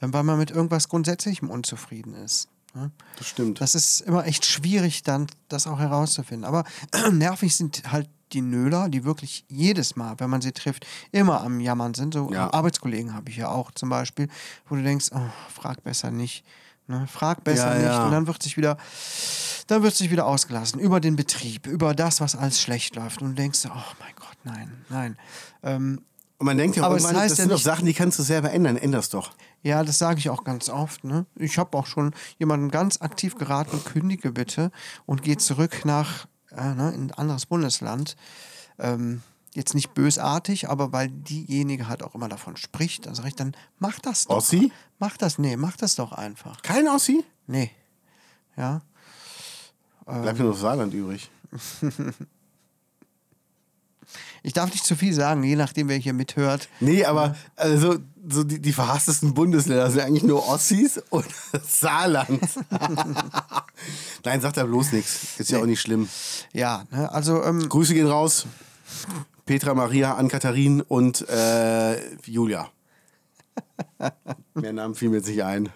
[0.00, 2.48] äh, weil man mit irgendwas Grundsätzlichem unzufrieden ist.
[2.76, 2.90] Ne?
[3.18, 3.60] das stimmt.
[3.60, 6.44] Das ist immer echt schwierig, dann das auch herauszufinden.
[6.44, 6.64] Aber
[7.12, 11.60] nervig sind halt die Nöler, die wirklich jedes Mal, wenn man sie trifft, immer am
[11.60, 12.14] Jammern sind.
[12.14, 12.52] So Ja.
[12.52, 14.28] Arbeitskollegen habe ich ja auch zum Beispiel,
[14.68, 15.20] wo du denkst, oh,
[15.52, 16.44] frag besser nicht.
[16.88, 17.06] Ne?
[17.06, 17.84] Frag besser Ja, nicht.
[17.86, 18.04] ja.
[18.04, 18.76] Und dann wird sich wieder,
[19.68, 23.22] dann wird sich wieder ausgelassen über den Betrieb, über das, was alles schlecht läuft.
[23.22, 25.16] Und du denkst, oh mein Gott, nein, nein.
[25.62, 26.02] Ähm,
[26.38, 28.22] Und man denkt ja, Aber es heißt das ja sind doch Sachen, die kannst du
[28.22, 28.76] selber ändern.
[28.76, 29.32] Änder's doch.
[29.62, 31.02] Ja, das sage ich auch ganz oft.
[31.04, 31.24] Ne?
[31.34, 34.70] Ich habe auch schon jemanden ganz aktiv geraten, kündige bitte
[35.06, 38.16] und geh zurück nach äh, ne, in ein anderes Bundesland.
[38.78, 39.22] Ähm,
[39.54, 43.56] jetzt nicht bösartig, aber weil diejenige halt auch immer davon spricht, dann sage ich dann,
[43.78, 44.36] mach das doch.
[44.36, 44.70] Ossi?
[44.98, 46.60] Mach das, nee, mach das doch einfach.
[46.60, 47.24] Kein Ossi?
[47.46, 47.70] Nee.
[48.56, 48.82] Ja.
[50.04, 51.30] Bleibt nur noch Saarland übrig.
[54.46, 56.68] Ich darf nicht zu viel sagen, je nachdem, wer hier mithört.
[56.78, 57.96] Nee, aber also
[58.28, 61.26] so die, die verhasstesten Bundesländer sind eigentlich nur Ossis und
[61.68, 62.40] Saarland.
[64.24, 65.40] Nein, sagt er bloß nichts.
[65.40, 66.08] Ist ja auch nicht schlimm.
[66.52, 68.46] Ja, ne, also ähm, Grüße gehen raus.
[69.46, 72.70] Petra, Maria, Ann-Katharin und äh, Julia.
[74.54, 75.70] Mehr Namen fielen mir jetzt nicht ein.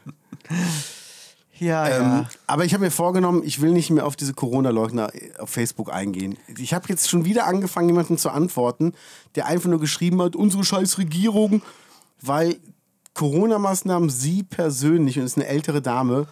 [1.60, 2.28] Ja, Ähm, ja.
[2.46, 6.36] aber ich habe mir vorgenommen, ich will nicht mehr auf diese Corona-Leugner auf Facebook eingehen.
[6.58, 8.94] Ich habe jetzt schon wieder angefangen, jemanden zu antworten,
[9.36, 11.62] der einfach nur geschrieben hat, unsere scheiß Regierung,
[12.20, 12.56] weil
[13.14, 16.26] Corona-Maßnahmen sie persönlich, und es ist eine ältere Dame,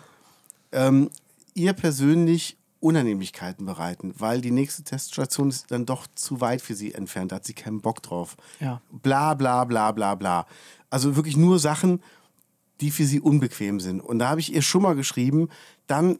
[0.73, 1.11] ähm,
[1.55, 6.95] ihr persönlich Unannehmlichkeiten bereiten, weil die nächste Teststation ist dann doch zu weit für sie
[6.95, 8.37] entfernt, da hat sie keinen Bock drauf.
[8.61, 8.81] Ja.
[8.91, 10.47] Bla bla bla bla bla.
[10.88, 12.01] Also wirklich nur Sachen,
[12.81, 14.01] die für sie unbequem sind.
[14.01, 15.49] Und da habe ich ihr schon mal geschrieben,
[15.87, 16.19] dann,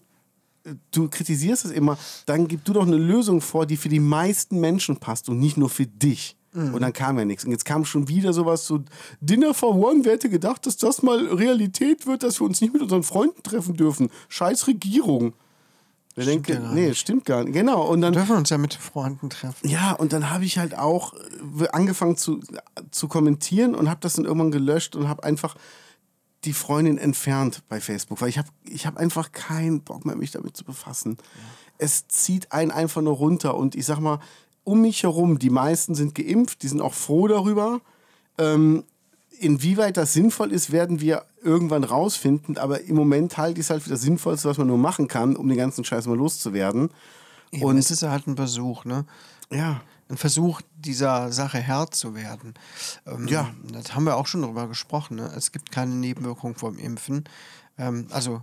[0.65, 4.01] äh, du kritisierst es immer, dann gib du doch eine Lösung vor, die für die
[4.01, 6.37] meisten Menschen passt und nicht nur für dich.
[6.55, 7.45] Und dann kam ja nichts.
[7.45, 8.81] Und jetzt kam schon wieder sowas so,
[9.21, 12.73] Dinner for One, wer hätte gedacht, dass das mal Realität wird, dass wir uns nicht
[12.73, 14.09] mit unseren Freunden treffen dürfen.
[14.29, 15.35] Scheiß Regierung.
[16.17, 17.53] Ich denke, ja nee, stimmt gar nicht.
[17.53, 17.87] Genau.
[17.87, 19.69] Und dann Wir dürfen uns ja mit Freunden treffen.
[19.69, 21.13] ja, und dann habe ich halt auch
[21.61, 22.41] äh, angefangen zu,
[22.91, 25.55] zu kommentieren und habe das dann irgendwann gelöscht und habe einfach
[26.45, 30.31] die Freundin entfernt bei Facebook, weil ich habe ich hab einfach keinen Bock mehr, mich
[30.31, 31.19] damit zu befassen.
[31.79, 34.21] Es zieht einen einfach nur runter und ich sag mal,
[34.65, 37.81] um mich herum, die meisten sind geimpft, die sind auch froh darüber.
[38.37, 38.85] Ähm,
[39.41, 43.83] inwieweit das sinnvoll ist, werden wir irgendwann rausfinden, aber im Moment halte ich es halt
[43.83, 46.91] für das Sinnvollste, was man nur machen kann, um den ganzen Scheiß mal loszuwerden.
[47.53, 49.07] Und Und es ist ja halt ein Versuch, ne?
[49.51, 52.55] ja, ein Versuch, dieser Sache Herr zu werden.
[53.07, 53.51] Ähm, Ja.
[53.73, 55.17] Das haben wir auch schon drüber gesprochen.
[55.17, 55.31] Ne?
[55.37, 57.25] Es gibt keine Nebenwirkung vom Impfen.
[57.77, 58.43] Ähm, also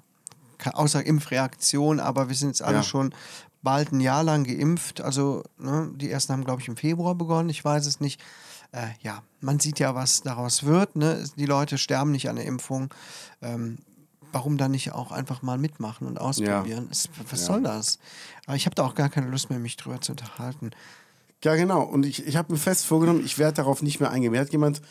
[0.74, 2.84] außer Impfreaktion, aber wir sind jetzt alle Ja.
[2.84, 3.14] schon
[3.62, 5.02] bald ein Jahr lang geimpft.
[5.02, 7.50] Also ne, die ersten haben, glaube ich, im Februar begonnen.
[7.50, 8.22] Ich weiß es nicht.
[8.72, 10.96] Äh, ja, man sieht ja, was daraus wird.
[10.96, 11.24] Ne?
[11.38, 12.94] Die Leute sterben nicht an der Impfung.
[13.42, 13.80] Ähm,
[14.32, 16.90] warum dann nicht auch einfach mal mitmachen und ausprobieren?
[16.92, 17.46] Es, was Ja.
[17.48, 18.00] soll das?
[18.46, 20.72] Aber ich habe da auch gar keine Lust mehr, mich drüber zu unterhalten.
[21.46, 21.84] Ja, genau.
[21.84, 24.32] Und ich, ich habe mir fest vorgenommen, ich werde darauf nicht mehr eingehen.
[24.32, 24.82] Mir hat jemand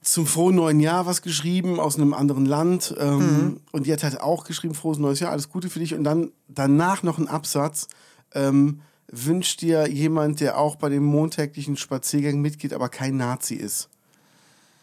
[0.00, 2.94] zum frohen neuen Jahr was geschrieben aus einem anderen Land.
[2.98, 5.94] Ähm, Und die hat halt auch geschrieben, frohes neues Jahr, alles Gute für dich.
[5.94, 7.88] Und dann danach noch ein Absatz.
[8.32, 13.88] Ähm, wünscht dir jemand, der auch bei den montäglichen Spaziergängen mitgeht, aber kein Nazi ist.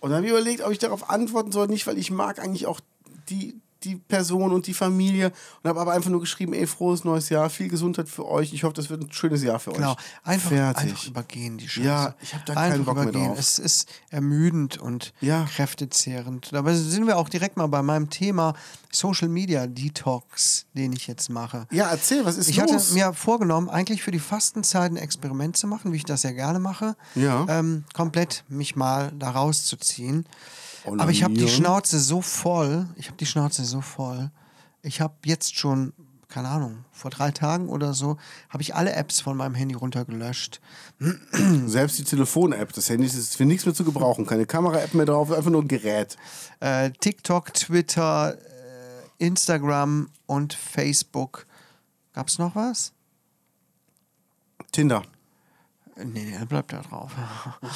[0.01, 2.65] Und dann habe ich überlegt, ob ich darauf antworten soll, nicht, weil ich mag eigentlich
[2.65, 2.81] auch
[3.29, 3.55] die,
[3.87, 5.31] die Person und die Familie
[5.63, 8.53] und habe aber einfach nur geschrieben, ey, frohes neues Jahr, viel Gesundheit für euch.
[8.53, 9.97] Ich hoffe, das wird ein schönes Jahr für Genau, euch.
[10.23, 10.83] einfach, Fertig.
[10.91, 11.87] einfach übergehen die Scheiße.
[11.87, 13.27] Ja, ich hab da einfach keinen Bock mehr übergehen.
[13.29, 13.39] drauf.
[13.39, 15.45] Es ist ermüdend und Ja.
[15.45, 16.51] kräftezehrend.
[16.53, 18.53] Dabei sind wir auch direkt mal bei meinem Thema
[18.91, 21.67] Social Media Detox, den ich jetzt mache.
[21.71, 22.71] Ja, erzähl, was ist Ich los?
[22.71, 26.31] hatte mir vorgenommen, eigentlich für die Fastenzeit ein Experiment zu machen, wie ich das ja
[26.31, 26.95] gerne mache.
[27.15, 27.45] Ja.
[27.49, 30.25] Ähm, komplett mich mal da rauszuziehen.
[30.87, 31.47] Aber ich habe die.
[31.47, 34.31] Schnauze so voll, ich habe die Schnauze so voll.
[34.81, 35.93] Ich habe jetzt schon,
[36.29, 38.17] keine Ahnung, vor drei Tagen oder so,
[38.49, 40.61] habe ich alle Apps von meinem Handy runtergelöscht.
[41.65, 44.25] Selbst die Telefon-App des Handys ist für nichts mehr zu gebrauchen.
[44.25, 46.15] Keine Kamera-App mehr drauf, einfach nur ein Gerät.
[46.59, 51.45] Äh, TikTok, Twitter, äh, Instagram und Facebook.
[52.13, 52.93] Gab es noch was?
[54.71, 55.03] Tinder.
[56.03, 57.11] Nee, nee, bleibt da drauf.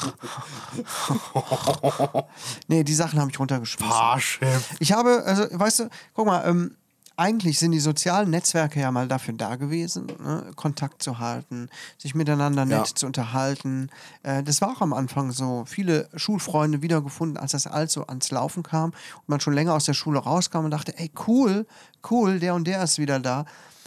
[2.68, 3.90] nee, die Sachen habe ich runtergeschmissen.
[3.92, 4.48] Parship.
[4.80, 6.76] Ich habe, also, weißt du, guck mal, ähm,
[7.18, 10.52] eigentlich sind die sozialen Netzwerke ja mal dafür da gewesen, ne?
[10.56, 12.96] Kontakt zu halten, sich miteinander nett Ja.
[12.96, 13.90] zu unterhalten.
[14.24, 15.64] Äh, das war auch am Anfang so.
[15.68, 19.94] Viele Schulfreunde wiedergefunden, als das also ans Laufen kam und man schon länger aus der
[19.94, 21.68] Schule rauskam und dachte, ey, cool,
[22.10, 23.46] cool, der und der ist wieder da.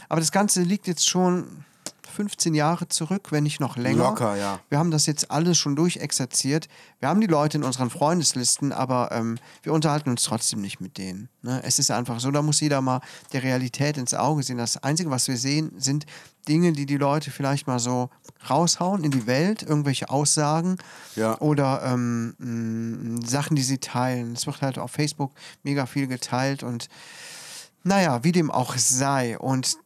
[0.09, 1.65] Aber das Ganze liegt jetzt schon
[2.15, 4.05] 15 Jahre zurück, wenn nicht noch länger.
[4.05, 4.61] Locker, ja.
[4.71, 6.69] Wir haben das jetzt alles schon durchexerziert.
[7.01, 10.97] Wir haben die Leute in unseren Freundeslisten, aber ähm, wir unterhalten uns trotzdem nicht mit
[10.97, 11.29] denen.
[11.43, 11.61] Ne?
[11.65, 13.01] Es ist einfach so, da muss jeder mal
[13.33, 14.57] der Realität ins Auge sehen.
[14.59, 16.07] Das Einzige, was wir sehen, sind
[16.49, 18.11] Dinge, die die Leute vielleicht mal so
[18.49, 20.77] raushauen in die Welt, irgendwelche Aussagen
[21.17, 21.39] Ja.
[21.41, 24.35] oder ähm, mh, Sachen, die sie teilen.
[24.35, 26.89] Es wird halt auf Facebook mega viel geteilt und
[27.87, 29.39] naja, wie dem auch sei.
[29.39, 29.77] Und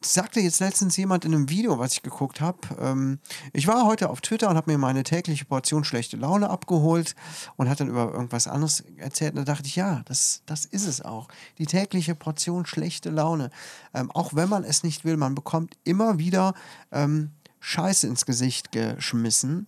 [0.00, 2.58] sagte jetzt letztens jemand in einem Video, was ich geguckt habe.
[2.80, 3.18] Ähm,
[3.52, 7.14] ich war heute auf Twitter und habe mir meine tägliche Portion schlechte Laune abgeholt
[7.56, 9.32] und hat dann über irgendwas anderes erzählt.
[9.32, 11.28] Und da dachte ich, ja, das, das ist es auch.
[11.58, 13.50] Die tägliche Portion schlechte Laune.
[13.94, 16.54] Ähm, auch wenn man es nicht will, man bekommt immer wieder
[16.92, 17.30] ähm,
[17.60, 19.66] Scheiße ins Gesicht geschmissen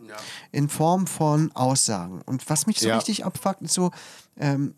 [0.52, 2.20] in Form von Aussagen.
[2.26, 2.96] Und was mich so Ja.
[2.96, 3.90] richtig abfuckt, ist so,
[4.36, 4.74] ähm,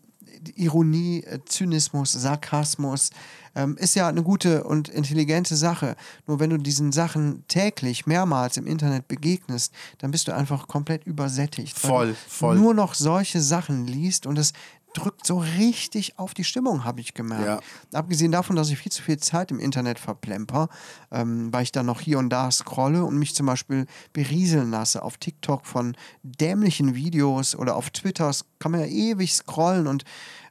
[0.55, 3.11] Ironie, äh, Zynismus, Sarkasmus
[3.55, 5.95] ähm, ist ja eine gute und intelligente Sache.
[6.27, 11.05] Nur wenn du diesen Sachen täglich mehrmals im Internet begegnest, dann bist du einfach komplett
[11.05, 11.77] übersättigt.
[11.77, 12.55] Voll, du voll.
[12.55, 14.53] Nur noch solche Sachen liest und es
[14.93, 17.63] drückt so richtig auf die Stimmung, habe ich gemerkt.
[17.93, 20.69] Abgesehen davon, dass ich viel zu viel Zeit im Internet verplemper,
[21.11, 25.03] ähm, weil ich dann noch hier und da scrolle und mich zum Beispiel berieseln lasse
[25.03, 30.03] auf TikTok von dämlichen Videos oder auf Twitter kann man ja ewig scrollen und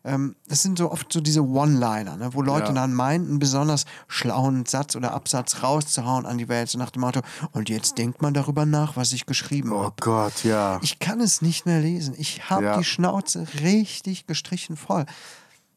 [0.05, 2.73] ähm, das sind so oft so diese One-Liner, ne, wo Leute Ja.
[2.73, 7.03] dann meinen, einen besonders schlauen Satz oder Absatz rauszuhauen an die Welt, so nach dem
[7.03, 7.21] Motto,
[7.53, 9.97] und jetzt denkt man darüber nach, was ich geschrieben Oh habe.
[10.01, 10.79] Gott, ja.
[10.83, 12.15] Ich kann es nicht mehr lesen.
[12.17, 12.79] Ich habe Ja.
[12.79, 15.05] die Schnauze richtig gestrichen voll.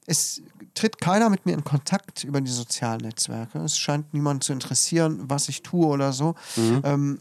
[0.05, 0.41] Es
[0.73, 3.59] tritt keiner mit mir in Kontakt über die sozialen Netzwerke.
[3.59, 6.35] Es scheint niemand zu interessieren, was ich tue oder so.
[6.83, 7.19] Ähm,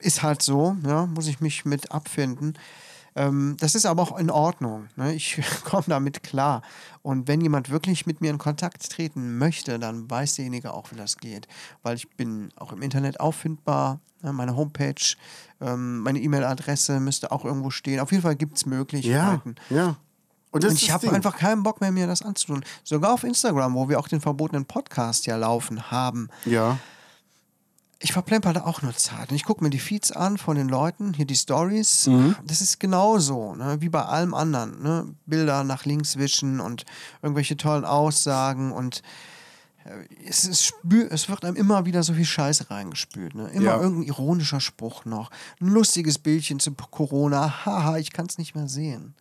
[0.00, 2.54] ist halt so, ja, muss ich mich mit abfinden.
[3.16, 4.88] Ähm, das ist aber auch in Ordnung.
[4.96, 5.14] Ne?
[5.14, 6.62] Ich komme damit klar.
[7.02, 10.96] Und wenn jemand wirklich mit mir in Kontakt treten möchte, dann weiß derjenige auch, wie
[10.96, 11.46] das geht.
[11.82, 14.00] Weil ich bin auch im Internet auffindbar.
[14.22, 14.32] Ne?
[14.32, 14.94] Meine Homepage,
[15.60, 18.00] ähm, meine E-Mail-Adresse müsste auch irgendwo stehen.
[18.00, 19.54] Auf jeden Fall gibt es Ja, Möglichkeiten.
[19.70, 19.96] ja.
[20.50, 22.64] Und das Und ist ich habe einfach keinen Bock mehr, mir das anzutun.
[22.84, 26.28] Sogar auf Instagram, wo wir auch den verbotenen Podcast ja laufen haben.
[26.44, 26.78] Ja.
[28.04, 29.30] Ich verplemper da auch nur Zeit.
[29.30, 32.06] Und ich gucke mir die Feeds an von den Leuten, hier die Stories.
[32.06, 32.36] Mhm.
[32.44, 33.80] Das ist genauso, ne?
[33.80, 34.82] wie bei allem anderen.
[34.82, 35.14] Ne?
[35.24, 36.84] Bilder nach links wischen und
[37.22, 39.00] irgendwelche tollen Aussagen und
[39.86, 43.34] äh, es, spür, es wird einem immer wieder so viel Scheiße reingespült.
[43.34, 43.48] Ne?
[43.48, 43.80] Immer Ja.
[43.80, 45.30] irgendein ironischer Spruch noch.
[45.62, 47.64] Ein lustiges Bildchen zu Corona.
[47.64, 49.14] Haha, ich kann es nicht mehr sehen.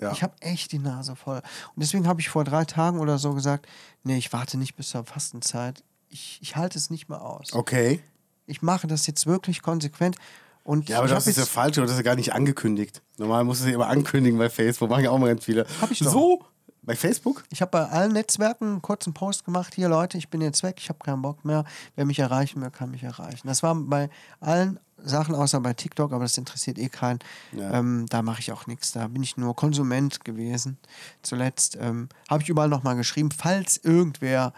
[0.00, 0.10] Ja.
[0.10, 1.38] Ich habe echt die Nase voll.
[1.38, 3.66] Und deswegen habe ich vor drei Tagen oder so gesagt,
[4.02, 5.84] nee, ich warte nicht bis zur Fastenzeit.
[6.08, 7.52] Ich, ich halte es nicht mehr aus.
[7.52, 8.02] Okay.
[8.46, 10.16] Ich mache das jetzt wirklich konsequent.
[10.64, 13.00] Und Ja, aber ich das ist ja falsch, du hast ja gar nicht angekündigt.
[13.18, 15.64] Normal musst du ja immer ankündigen bei Facebook, machen ja auch mal ganz viele.
[15.80, 16.10] Hab ich doch.
[16.10, 16.44] So?
[16.82, 17.42] Bei Facebook?
[17.50, 19.74] ich habe bei allen Netzwerken einen kurzen Post gemacht.
[19.74, 21.64] Hier, Leute, ich bin jetzt weg, ich habe keinen Bock mehr.
[21.96, 23.48] Wer mich erreichen will, kann mich erreichen.
[23.48, 27.18] Das war bei allen Sachen, außer bei TikTok, aber das interessiert eh keinen.
[27.52, 27.72] Ja.
[27.74, 28.92] Ähm, da mache ich auch nichts.
[28.92, 30.78] Da bin ich nur Konsument gewesen.
[31.22, 34.52] Zuletzt ähm, habe ich überall nochmal geschrieben, falls irgendwer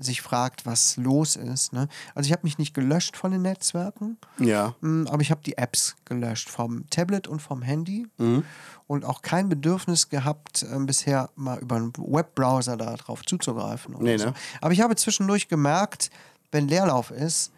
[0.00, 1.72] sich fragt, was los ist.
[1.72, 1.88] Ne?
[2.14, 4.18] Also ich habe mich nicht gelöscht von den Netzwerken.
[4.38, 4.74] Ja.
[4.80, 8.44] Mm, Aber ich habe die Apps gelöscht vom Tablet und vom Handy Mhm.
[8.86, 13.96] und auch kein Bedürfnis gehabt, ähm, bisher mal über einen Webbrowser darauf zuzugreifen.
[14.00, 14.26] Nee, so.
[14.26, 14.34] ne?
[14.60, 16.10] Aber ich habe zwischendurch gemerkt,
[16.52, 17.52] wenn Leerlauf ist,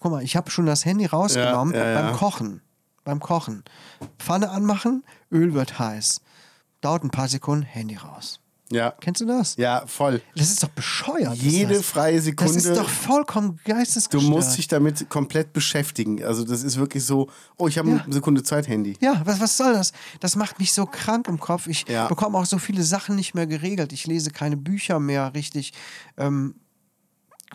[0.00, 2.16] guck mal, ich habe schon das Handy rausgenommen Ja, ja, beim.
[2.16, 2.60] Kochen.
[3.04, 3.64] Beim Kochen.
[4.18, 6.20] Pfanne anmachen, Öl wird heiß.
[6.80, 8.40] Dauert ein paar Sekunden, Handy raus.
[8.72, 8.92] Ja.
[9.00, 9.56] Kennst du das?
[9.56, 10.22] Ja, voll.
[10.36, 11.34] Das ist doch bescheuert.
[11.36, 11.86] Jede das.
[11.86, 12.54] freie Sekunde.
[12.54, 14.24] Das ist doch vollkommen Du geistesgestört.
[14.32, 16.24] musst dich damit komplett beschäftigen.
[16.24, 17.98] Also das ist wirklich so, oh, ich habe Ja.
[18.02, 18.96] eine Sekunde Zeit, Handy.
[19.00, 19.92] Ja, was, was soll das?
[20.20, 21.66] Das macht mich so krank im Kopf.
[21.66, 22.08] Ich Ja.
[22.08, 23.92] bekomme auch so viele Sachen nicht mehr geregelt.
[23.92, 25.72] Ich lese keine Bücher mehr richtig.
[26.16, 26.54] Ähm,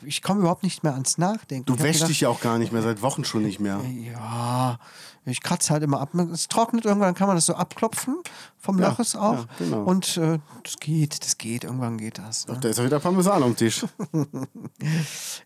[0.04, 1.66] ich komme überhaupt nicht mehr ans Nachdenken.
[1.66, 3.80] Du wäschst gedacht, dich ja auch gar nicht mehr, seit Wochen schon nicht mehr.
[4.12, 4.80] Ja,
[5.26, 6.14] ich kratze halt immer ab.
[6.16, 8.18] Es trocknet irgendwann, kann man das so abklopfen
[8.58, 9.34] vom Ja, Loches auch.
[9.34, 9.84] ja, genau.
[9.84, 12.48] Und äh, das geht, das geht, irgendwann geht das.
[12.48, 12.58] Ne?
[12.60, 13.86] Da ist ja wieder Parmesan am Tisch.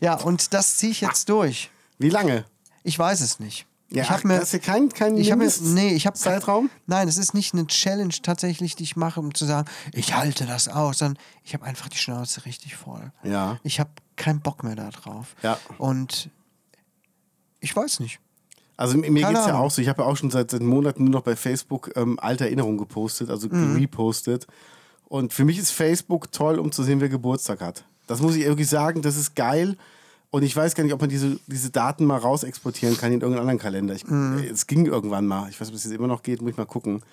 [0.02, 1.70] Ja, und das ziehe ich jetzt durch.
[1.98, 2.46] Wie lange?
[2.84, 3.66] Ich weiß es nicht.
[3.90, 6.70] Ja, ich habe mir, das ist ja kein, ich Mindest- nee, ich habe Zeitraum?
[6.88, 10.46] Nein, es ist nicht eine Challenge tatsächlich, die ich mache, um zu sagen, ich halte
[10.48, 13.12] das aus, sondern ich habe einfach die Schnauze richtig voll.
[13.24, 13.60] Ja.
[13.64, 15.36] Ich habe keinen Bock mehr darauf.
[15.44, 15.60] Ja.
[15.78, 16.30] Und
[17.60, 18.20] ich weiß nicht.
[18.76, 19.68] Also mir geht Keine es ja Ahnung.
[19.68, 22.20] auch so, ich habe ja auch schon seit, seit Monaten nur noch bei Facebook ähm,
[22.20, 23.76] alte Erinnerungen gepostet, also Mhm.
[23.76, 24.48] repostet.
[25.06, 27.86] Und für mich ist Facebook toll, um zu sehen, wer Geburtstag hat.
[28.08, 29.78] Das muss ich irgendwie sagen, das ist geil.
[30.34, 33.22] Und ich weiß gar nicht, ob man diese, diese Daten mal raus exportieren kann in
[33.22, 33.94] irgendeinen anderen Kalender.
[33.94, 34.40] Ich, Mhm.
[34.52, 35.48] Es ging irgendwann mal.
[35.52, 37.04] Ich weiß nicht, ob es jetzt immer noch geht, muss ich mal gucken.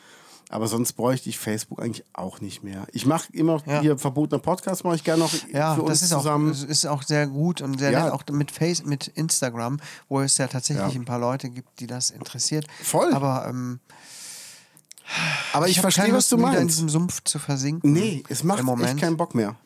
[0.48, 2.86] Aber sonst bräuchte ich Facebook eigentlich auch nicht mehr.
[2.92, 3.82] Ich mache immer noch Ja.
[3.82, 6.48] hier verbotener Podcast, mache ich gerne noch Ja, für uns das ist auch, zusammen.
[6.48, 8.04] das ist auch sehr gut und sehr Ja.
[8.04, 11.00] nett, auch mit Face, mit Instagram, wo es ja tatsächlich Ja.
[11.00, 12.66] ein paar Leute gibt, die das interessiert.
[12.82, 13.12] Voll.
[13.12, 13.80] Aber ähm,
[15.52, 16.76] Aber ich, hab verstehe, was du wieder in meinst.
[16.76, 17.92] diesem Sumpf zu versinken.
[17.92, 18.90] Nee, es macht im Moment.
[18.92, 19.56] echt keinen Bock mehr.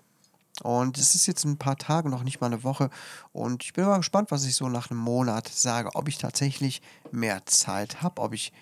[0.62, 2.90] Und es ist jetzt ein paar Tage, noch nicht mal eine Woche.
[3.32, 5.90] Und ich bin mal gespannt, was ich so nach einem Monat sage.
[5.94, 6.80] Ob ich tatsächlich
[7.10, 8.52] mehr Zeit habe, ob ich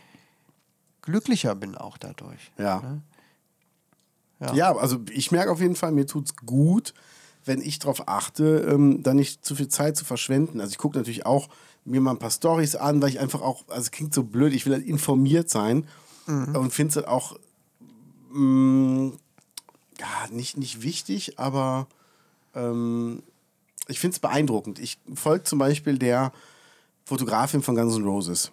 [1.02, 2.52] glücklicher bin auch dadurch.
[2.56, 2.80] Ja.
[2.80, 3.02] Ne?
[4.54, 4.74] Ja.
[4.76, 6.94] also ich merke auf jeden Fall, mir tut es gut,
[7.44, 10.60] wenn ich darauf achte, ähm, da nicht zu viel Zeit zu verschwenden.
[10.60, 11.48] Also ich gucke natürlich auch
[11.84, 14.52] mir mal ein paar Stories an, weil ich einfach auch, also es klingt so blöd,
[14.52, 15.86] ich will halt informiert sein
[16.26, 17.36] und finde es halt auch
[18.32, 19.12] mh,
[20.02, 21.86] ja, nicht, nicht wichtig, aber
[22.54, 23.22] ähm,
[23.86, 24.78] ich finde es beeindruckend.
[24.80, 26.32] Ich folge zum Beispiel der
[27.04, 28.50] Fotografin von Guns N' Roses.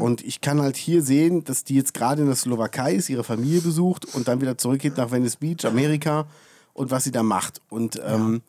[0.00, 3.22] Und ich kann halt hier sehen, dass die jetzt gerade in der Slowakei ist, ihre
[3.22, 6.26] Familie besucht und dann wieder zurückgeht nach Venice Beach, Amerika
[6.72, 7.60] und was sie da macht.
[7.68, 8.40] Und ähm,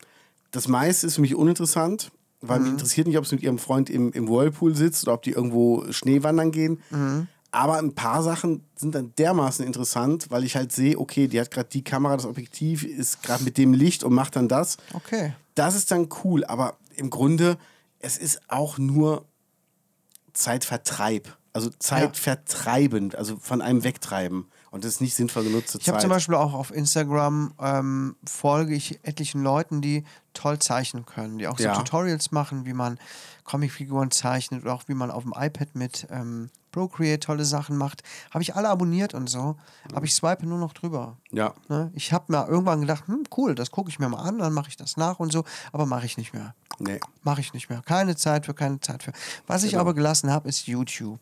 [0.50, 3.90] das meiste ist für mich uninteressant, weil mich interessiert nicht, ob sie mit ihrem Freund
[3.90, 6.80] im, im Whirlpool sitzt oder ob die irgendwo Schneewandern gehen.
[7.52, 11.50] Aber ein paar Sachen sind dann dermaßen interessant, weil ich halt sehe, okay, die hat
[11.50, 14.76] gerade die Kamera, das Objektiv ist gerade mit dem Licht und macht dann das.
[14.92, 15.34] Okay.
[15.56, 17.58] Das ist dann cool, aber im Grunde,
[17.98, 19.24] es ist auch nur
[20.32, 21.36] Zeitvertreib.
[21.52, 24.46] Also zeitvertreibend, also von einem wegtreiben.
[24.70, 26.02] Und das ist nicht sinnvoll genutzte Ich habe Zeit.
[26.02, 31.48] zum Beispiel auch auf Instagram ähm, folge ich etlichen Leuten, die toll zeichnen können, die
[31.48, 31.74] auch so Ja.
[31.76, 33.00] Tutorials machen, wie man
[33.42, 38.02] Comicfiguren zeichnet oder auch wie man auf dem iPad mit ähm, Procreate tolle Sachen macht.
[38.30, 39.56] Habe ich alle abonniert und so,
[39.92, 41.16] aber ich swipe nur noch drüber.
[41.30, 41.52] ja.
[41.68, 41.90] Ne?
[41.94, 44.68] Ich habe mir irgendwann gedacht, hm, cool, das gucke ich mir mal an, dann mache
[44.68, 46.54] ich das nach und so, aber mache ich nicht mehr.
[46.78, 47.00] Nee.
[47.22, 47.82] Mache ich nicht mehr.
[47.84, 49.12] Keine Zeit für, keine Zeit für.
[49.46, 51.20] Was ich aber gelassen habe, ist YouTube.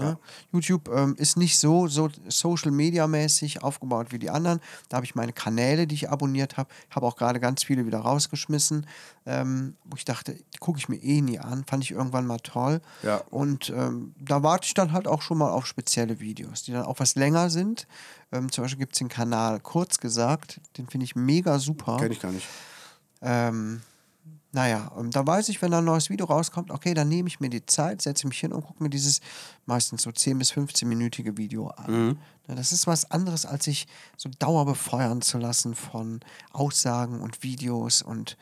[0.00, 0.18] Ne?
[0.52, 4.60] YouTube ähm, ist nicht so, so Social Media mäßig aufgebaut wie die anderen.
[4.88, 6.68] Da habe ich meine Kanäle, die ich abonniert habe.
[6.88, 8.86] Ich habe auch gerade ganz viele wieder rausgeschmissen,
[9.26, 11.64] ähm, wo ich dachte, gucke ich mir eh nie an.
[11.64, 12.80] Fand ich irgendwann mal toll.
[13.02, 13.22] Ja.
[13.30, 16.84] Und ähm, da warte ich dann halt auch schon mal auf spezielle Videos, die dann
[16.84, 17.86] auch was länger sind.
[18.32, 21.96] Ähm, zum Beispiel gibt es den Kanal Kurz gesagt, den finde ich mega super.
[21.98, 22.46] Kenn ich gar nicht.
[23.20, 23.82] Ähm,
[24.52, 27.38] naja, ähm, da weiß ich, wenn da ein neues Video rauskommt, okay, dann nehme ich
[27.40, 29.20] mir die Zeit, setze mich hin und gucke mir dieses
[29.66, 32.18] meistens so 10- bis 15-minütige Video an.
[32.48, 33.86] Ja, das ist was anderes, als sich
[34.16, 36.20] so dauerbefeuern zu lassen von
[36.52, 38.38] Aussagen und Videos und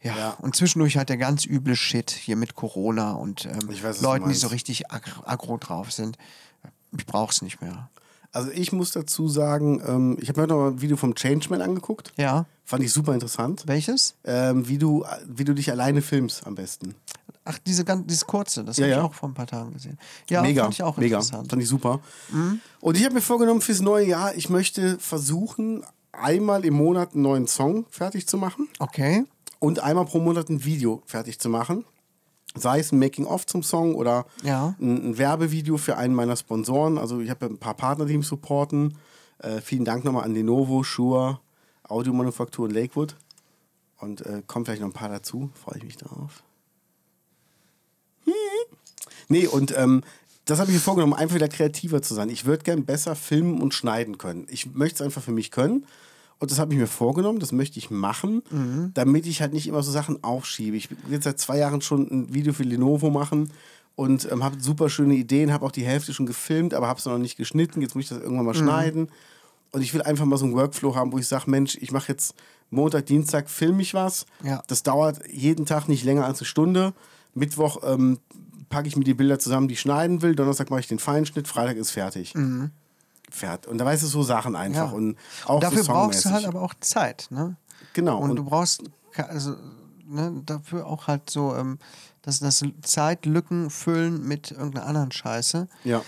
[0.00, 0.30] ja, Ja.
[0.40, 4.34] und zwischendurch halt der ganz üble Shit hier mit Corona und ähm, weiß, Leuten, die
[4.36, 6.16] so richtig aggro, aggro drauf sind.
[6.96, 7.90] Ich brauch's nicht mehr.
[8.32, 11.62] Also ich muss dazu sagen, ähm, ich habe mir noch mal ein Video vom Changeman
[11.62, 12.12] angeguckt.
[12.16, 13.62] Ja, Fand ich super interessant.
[13.66, 14.14] welches?
[14.24, 16.94] Ähm, wie, du, wie du dich alleine filmst am besten.
[17.44, 19.02] Ach, diese ganz, dieses kurze, das Ja, habe ich ja.
[19.04, 19.98] auch vor ein paar Tagen gesehen.
[20.28, 21.16] Ja, mega, fand ich auch mega.
[21.16, 21.44] interessant.
[21.46, 21.50] Mhm.
[21.50, 22.00] Fand ich super.
[22.80, 27.22] Und ich habe mir vorgenommen fürs neue Jahr, ich möchte versuchen, einmal im Monat einen
[27.22, 29.24] neuen Song fertig zu machen Okay.
[29.60, 31.86] und einmal pro Monat ein Video fertig zu machen.
[32.58, 34.74] Sei es ein Making-of zum Song oder Ja.
[34.80, 36.98] ein, ein Werbevideo für einen meiner Sponsoren.
[36.98, 38.96] Also ich habe ein paar Partner, die mich supporten.
[39.38, 41.40] Äh, vielen Dank nochmal an Lenovo, Shure,
[41.84, 43.16] Audiomanufaktur und Lakewood.
[43.98, 45.50] Und äh, kommt vielleicht noch ein paar dazu.
[45.54, 46.42] Freue ich mich drauf.
[49.28, 50.02] Nee, und ähm,
[50.46, 52.30] das habe ich mir vorgenommen, einfach wieder kreativer zu sein.
[52.30, 54.46] Ich würde gern besser filmen und schneiden können.
[54.50, 55.84] Ich möchte es einfach für mich können.
[56.40, 58.42] Und das habe ich mir vorgenommen, das möchte ich machen,
[58.94, 60.76] damit ich halt nicht immer so Sachen aufschiebe.
[60.76, 63.50] Ich will jetzt seit zwei Jahren schon ein Video für Lenovo machen
[63.96, 67.06] und ähm, habe super schöne Ideen, habe auch die Hälfte schon gefilmt, aber habe es
[67.06, 67.82] noch nicht geschnitten.
[67.82, 69.10] Jetzt muss ich das irgendwann mal schneiden.
[69.72, 72.12] Und ich will einfach mal so einen Workflow haben, wo ich sage, Mensch, ich mache
[72.12, 72.34] jetzt
[72.70, 74.24] Montag, Dienstag, filme ich was.
[74.44, 74.62] Ja.
[74.68, 76.94] Das dauert jeden Tag nicht länger als eine Stunde.
[77.34, 78.18] Mittwoch ähm,
[78.68, 80.34] packe ich mir die Bilder zusammen, die ich schneiden will.
[80.34, 82.34] Donnerstag mache ich den Feinschnitt, Freitag ist fertig.
[83.30, 83.70] Fertig.
[83.70, 84.90] Und da weißt du so Sachen einfach.
[84.90, 84.96] Ja.
[84.96, 87.56] Und auch Und dafür so brauchst du halt aber auch Zeit, ne?
[87.92, 88.18] Genau.
[88.18, 88.82] Und, Und, du brauchst
[89.16, 89.56] also,
[90.06, 91.78] ne, dafür auch halt so, ähm,
[92.22, 96.02] dass das Zeitlücken füllen mit irgendeiner anderen Scheiße, ja,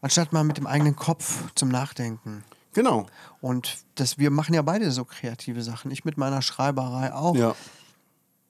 [0.00, 2.44] anstatt mal mit dem eigenen Kopf zum Nachdenken.
[2.72, 3.06] genau.
[3.40, 5.90] Und das, wir machen ja beide so kreative Sachen.
[5.90, 7.34] Ich mit meiner Schreiberei auch.
[7.36, 7.54] Ja.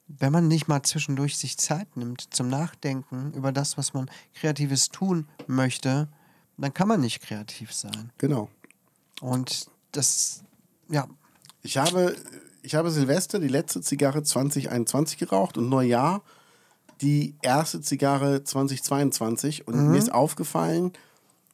[0.06, 4.90] Wenn man nicht mal zwischendurch sich Zeit nimmt zum Nachdenken über das, was man Kreatives
[4.90, 6.08] tun möchte,
[6.58, 8.10] dann kann man nicht kreativ sein.
[8.18, 8.48] Genau.
[9.20, 10.42] Und das,
[10.88, 11.06] ja,
[11.62, 12.16] Ich habe,
[12.62, 16.22] ich habe Silvester die letzte Zigarre 2021 geraucht und Neujahr
[17.00, 19.66] die erste Zigarre 2022.
[19.66, 20.92] Und mir ist aufgefallen,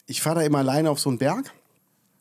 [0.06, 1.52] ich fahre da immer alleine auf so einen Berg.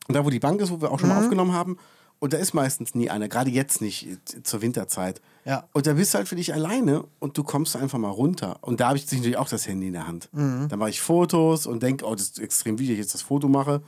[0.08, 1.78] Und da, wo die Bank ist, wo wir auch schon mal aufgenommen haben,
[2.20, 4.08] und da ist meistens nie einer, gerade jetzt nicht
[4.44, 5.22] zur Winterzeit.
[5.46, 5.66] Ja.
[5.74, 8.58] Und da bist du halt für dich alleine und du kommst einfach mal runter.
[8.62, 10.30] Und da habe ich natürlich auch das Handy in der Hand.
[10.34, 13.48] Da mache ich Fotos und denke, oh, das ist extrem wichtig, ich jetzt das Foto
[13.48, 13.82] mache.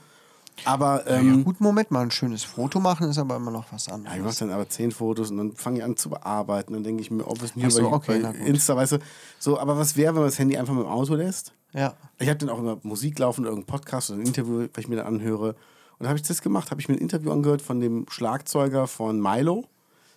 [0.64, 3.86] Aber Ja, ähm, gut, Moment mal, ein schönes Foto machen ist aber immer noch was
[3.86, 4.38] ja, ich mache anderes.
[4.38, 6.72] dann aber zehn Fotos und dann fange ich an zu bearbeiten.
[6.72, 8.46] Dann denke ich mir, ob es mir so, bei, okay.
[8.46, 8.98] Insta, weißt du,
[9.38, 11.54] so, aber was wäre, wenn man das Handy einfach mit dem Auto lässt?
[11.72, 11.94] Ja.
[12.18, 14.88] Ich habe dann auch immer Musik laufen, oder irgendeinen Podcast oder ein Interview, was ich
[14.88, 15.54] mir dann anhöre.
[16.00, 19.20] Und habe ich das gemacht, habe ich mir ein Interview angehört von dem Schlagzeuger von
[19.20, 19.66] Milo,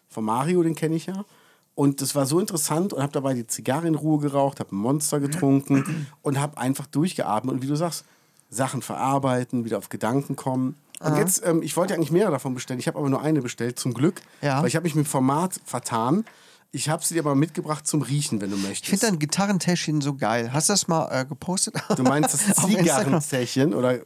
[0.07, 1.25] von Mario, den kenne ich ja.
[1.75, 4.79] Und das war so interessant und habe dabei die Zigarre in Ruhe geraucht, habe ein
[4.79, 7.55] Monster getrunken und habe einfach durchgeatmet.
[7.55, 8.05] Und wie du sagst,
[8.49, 10.77] Sachen verarbeiten, wieder auf Gedanken kommen.
[11.01, 13.41] Und jetzt, ähm, ich wollte ja eigentlich mehrere davon bestellen, ich habe aber nur eine
[13.41, 14.21] bestellt, zum Glück.
[14.41, 14.61] Ja.
[14.61, 16.23] Weil ich habe mich mit Format vertan.
[16.71, 18.83] Ich habe sie dir aber mitgebracht zum Riechen, wenn du möchtest.
[18.83, 20.53] Ich finde dein Gitarrentäschchen so geil.
[20.53, 21.75] Hast du das mal äh, gepostet?
[21.93, 22.55] du meinst das.
[22.67, 23.99] Zigarrenzächen oder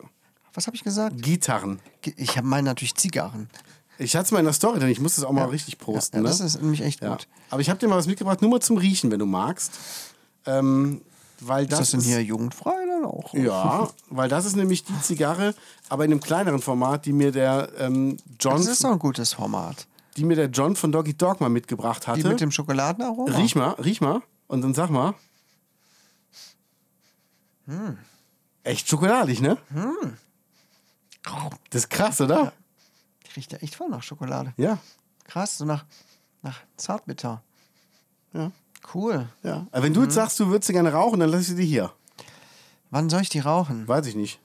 [0.57, 1.21] Was habe ich gesagt?
[1.21, 1.79] Gitarren?
[2.15, 3.47] Ich habe meine natürlich Zigarren.
[3.99, 6.17] Ich hatte es mal in der Story, denn ich muss das auch mal richtig posten.
[6.17, 6.29] Ja, ne?
[6.29, 7.27] das ist nämlich echt gut.
[7.51, 9.77] Aber ich habe dir mal was mitgebracht, nur mal zum Riechen, wenn du magst.
[10.47, 11.01] Ähm,
[11.41, 13.35] weil Ist das, das denn hier jugendfrei dann auch?
[13.35, 15.53] Ja, weil das ist nämlich die Zigarre,
[15.89, 19.33] aber in einem kleineren Format, die mir der ähm, John, Das ist doch ein gutes
[19.33, 19.85] Format.
[20.15, 22.23] die mir der John von Doggy Dog mal mitgebracht hatte.
[22.23, 23.37] Die mit dem Schokoladenaroma?
[23.37, 25.13] riech mal, riech mal und dann sag mal.
[27.67, 27.99] Hm.
[28.63, 29.59] Echt schokoladig, ne?
[31.69, 32.53] Das ist krass, oder?
[33.25, 34.53] Die riecht ja echt voll nach Schokolade.
[34.57, 34.77] Ja.
[35.25, 35.85] Krass, so nach,
[36.41, 37.41] nach Zartbitter.
[38.33, 38.51] Ja.
[38.93, 39.27] Cool.
[39.43, 39.67] ja.
[39.71, 41.91] Aber wenn du jetzt sagst, du würdest sie gerne rauchen, dann lass ich sie hier.
[42.89, 43.87] Wann soll ich die rauchen?
[43.87, 44.39] Weiß ich nicht.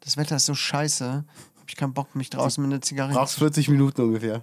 [0.00, 1.24] Das Wetter ist so scheiße.
[1.60, 4.42] Hab ich keinen Bock, mich draußen mit einer Zigarre Brauchst 40 Minuten ungefähr.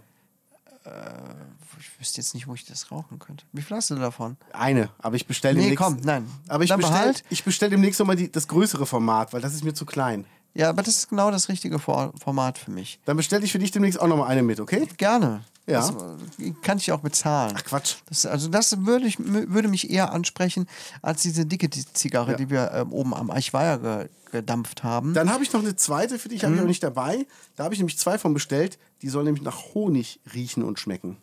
[1.79, 3.45] Ich wüsste jetzt nicht, wo ich das rauchen könnte.
[3.51, 4.37] Wie viel hast du davon?
[4.53, 5.83] Eine, aber ich bestelle Nee, demnächst.
[5.83, 6.29] komm, nein.
[6.47, 7.23] Aber ich Dann bestelle behalt.
[7.29, 10.25] ich bestell demnächst nochmal das größere Format, weil das ist mir zu klein.
[10.53, 12.99] Ja, aber das ist genau das richtige For Format für mich.
[13.05, 14.87] Dann bestelle ich für dich demnächst auch nochmal eine mit, okay?
[14.97, 15.41] Gerne.
[15.67, 15.79] Ja.
[15.81, 15.91] Das
[16.39, 17.53] äh, kann ich auch bezahlen.
[17.55, 17.97] Ach Quatsch.
[18.07, 20.67] Das, also das würde, ich, würde mich eher ansprechen
[21.03, 22.37] als diese dicke Zigarre, Ja.
[22.37, 25.15] die wir ähm, oben am Eichweiher ge gedampft haben.
[25.15, 26.45] Dann habe ich noch eine zweite für dich, Mhm.
[26.45, 27.25] habe ich auch nicht dabei.
[27.55, 28.77] Da habe ich nämlich zwei von bestellt.
[29.01, 31.17] Die sollen nämlich nach Honig riechen und schmecken.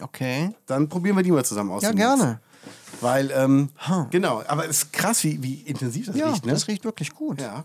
[0.00, 0.50] okay.
[0.66, 1.82] Dann probieren wir die mal zusammen aus.
[1.82, 2.40] Ja, gerne.
[3.00, 3.70] Weil, ähm,
[4.10, 6.52] genau, aber es ist krass, wie, wie intensiv das Ja, riecht, ne?
[6.52, 7.40] das riecht wirklich gut.
[7.40, 7.64] Ja,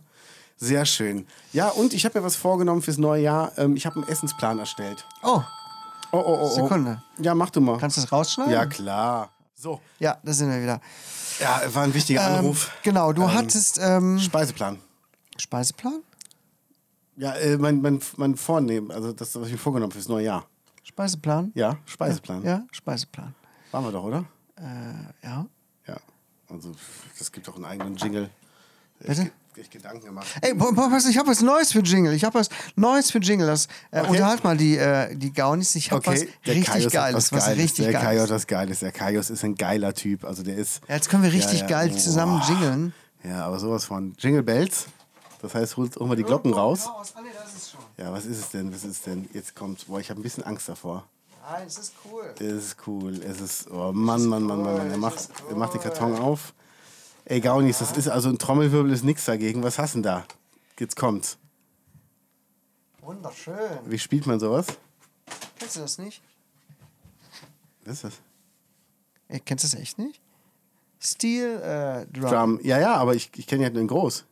[0.62, 1.28] sehr schön.
[1.54, 3.52] Ja, und ich habe mir was vorgenommen fürs neue Jahr.
[3.58, 5.06] Ähm, ich habe einen Essensplan erstellt.
[5.24, 5.42] Oh,
[6.14, 6.56] Oh, oh, oh, oh.
[6.56, 7.02] Sekunde.
[7.20, 7.78] Ja, mach du mal.
[7.78, 8.52] kannst du das rausschneiden?
[8.54, 9.32] ja, klar.
[9.56, 10.82] So, Ja, da sind wir wieder.
[11.40, 12.70] ja, war ein wichtiger Ähm, Anruf.
[12.84, 14.78] genau, du hattest ähm, Speiseplan.
[15.38, 16.02] Speiseplan?
[17.16, 20.46] Ja, äh, mein, mein, mein Vornehmen, also das, was ich mir vorgenommen fürs neue Jahr.
[20.84, 21.52] Speiseplan?
[21.56, 22.44] Ja, Speiseplan.
[22.44, 23.34] Ja, Speiseplan.
[23.72, 24.26] Waren wir doch, oder?
[24.58, 25.46] Äh, ja.
[25.88, 25.98] Ja.
[26.50, 26.74] Also,
[27.18, 28.30] das gibt doch einen eigenen Jingle.
[29.00, 29.32] Bitte?
[29.56, 30.28] Ich, Gedanken gemacht.
[30.42, 32.14] Ey, was, ich habe was Neues für Jingle.
[32.14, 33.48] Ich habe was Neues für Jingle.
[33.48, 34.10] Das, äh, Okay.
[34.12, 35.76] Unterhalt mal die, äh, die Gaunis.
[35.76, 37.32] Ich habe was richtig Geiles.
[37.32, 37.58] Was, Geiles.
[37.64, 38.24] richtig der Geiles.
[38.24, 38.80] hat was Geiles.
[38.80, 40.24] Der Kaius ist ein geiler Typ.
[40.24, 40.82] Also der ist.
[40.88, 41.68] Ja, jetzt können wir richtig Ja, ja.
[41.68, 42.48] geil zusammen Boah.
[42.50, 42.94] jingeln.
[43.24, 44.86] Ja, aber sowas von Jingle Bells.
[45.42, 46.88] Das heißt, holt auch mal die Glocken raus.
[47.98, 48.72] Ja, was ist es denn?
[48.74, 49.28] Was ist es denn?
[49.34, 49.88] Jetzt kommt.
[49.88, 51.04] Boah, ich habe ein bisschen Angst davor.
[51.52, 52.34] Nein, es ist cool.
[52.40, 53.20] Es ist cool.
[53.24, 53.70] Es ist.
[53.70, 54.92] Oh Mann, Mann, Mann, Mann, Mann.
[54.92, 56.54] Er macht, er macht den Karton auf.
[57.26, 59.64] Ey, Gaunis, das ist also ein Trommelwirbel ist nichts dagegen.
[59.64, 60.26] Was hast du denn da?
[60.80, 61.38] Jetzt kommt's.
[63.02, 63.80] Wunderschön.
[63.86, 64.68] Wie spielt man sowas?
[65.58, 66.22] Kennst du das nicht?
[67.86, 68.14] Was ist das?
[69.28, 70.20] Ey, kennst du das echt nicht?
[71.00, 72.30] Steel äh, Drum.
[72.30, 72.60] Drum.
[72.64, 74.26] Ja, ja, aber ich, ich kenne ja in groß.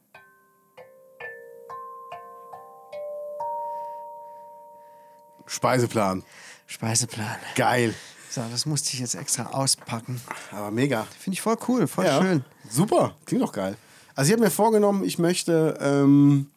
[5.46, 6.24] Speiseplan.
[6.68, 7.38] Speiseplan.
[7.56, 7.96] Geil.
[8.30, 10.22] So, das musste ich jetzt extra auspacken.
[10.52, 11.08] Aber mega.
[11.20, 12.22] Finde ich voll cool, voll ja.
[12.22, 12.46] schön.
[12.70, 13.16] Super.
[13.26, 13.76] Klingt doch geil.
[14.16, 16.48] Also ich habe mir vorgenommen, ich möchte, ähm,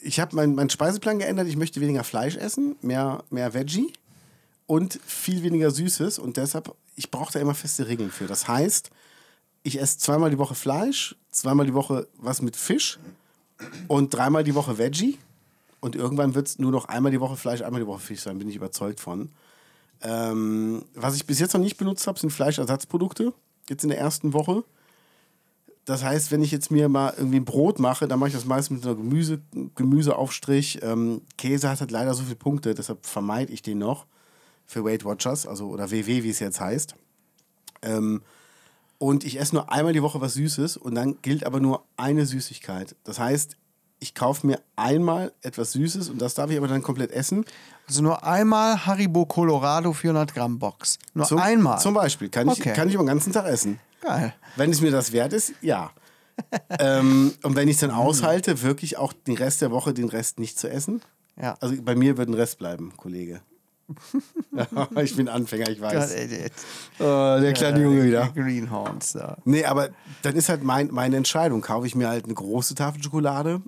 [0.00, 1.48] ich habe meinen mein Speiseplan geändert.
[1.48, 3.92] Ich möchte weniger Fleisch essen, mehr, mehr Veggie
[4.66, 6.18] und viel weniger Süßes.
[6.18, 8.26] Und deshalb, ich brauche da immer feste Regeln für.
[8.26, 8.90] Das heißt,
[9.64, 12.98] ich esse zweimal die Woche Fleisch, zweimal die Woche was mit Fisch
[13.86, 15.18] und dreimal die Woche Veggie.
[15.80, 18.38] Und irgendwann wird es nur noch einmal die Woche Fleisch, einmal die Woche Fisch sein,
[18.38, 19.30] bin ich überzeugt von.
[20.02, 23.32] Ähm, was ich bis jetzt noch nicht benutzt habe, sind Fleischersatzprodukte.
[23.68, 24.64] Jetzt in der ersten Woche.
[25.84, 28.44] Das heißt, wenn ich jetzt mir mal irgendwie ein Brot mache, dann mache ich das
[28.44, 29.40] meist mit einer Gemüse,
[29.74, 30.80] Gemüseaufstrich.
[30.82, 34.04] Ähm, Käse hat halt leider so viele Punkte, deshalb vermeide ich den noch
[34.66, 36.94] für Weight Watchers, also oder WW, wie es jetzt heißt.
[37.80, 38.22] Ähm,
[38.98, 42.26] und ich esse nur einmal die Woche was Süßes und dann gilt aber nur eine
[42.26, 42.94] Süßigkeit.
[43.04, 43.56] Das heißt,
[44.00, 47.44] ich kaufe mir einmal etwas Süßes und das darf ich aber dann komplett essen.
[47.86, 50.98] Also nur einmal Haribo Colorado 400 Gramm Box.
[51.14, 51.78] Nur Zum, einmal.
[51.78, 52.28] Zum Beispiel.
[52.28, 52.74] Kann ich, Okay.
[52.74, 53.80] kann ich über den ganzen Tag essen.
[54.02, 54.34] Geil.
[54.56, 55.90] Wenn es mir das wert ist, ja.
[56.78, 60.38] ähm, und wenn ich es dann aushalte, wirklich auch den Rest der Woche den Rest
[60.38, 61.02] nicht zu essen.
[61.40, 61.56] Ja.
[61.60, 63.40] Also bei mir wird ein Rest bleiben, Kollege.
[65.02, 66.14] ich bin Anfänger, ich weiß.
[66.98, 68.28] Oh, der kleine Junge wieder.
[68.34, 69.38] Greenhorns da.
[69.44, 69.88] Nee, aber
[70.22, 71.62] dann ist halt mein, meine Entscheidung.
[71.62, 73.62] Kaufe ich mir halt eine große Tafel Schokolade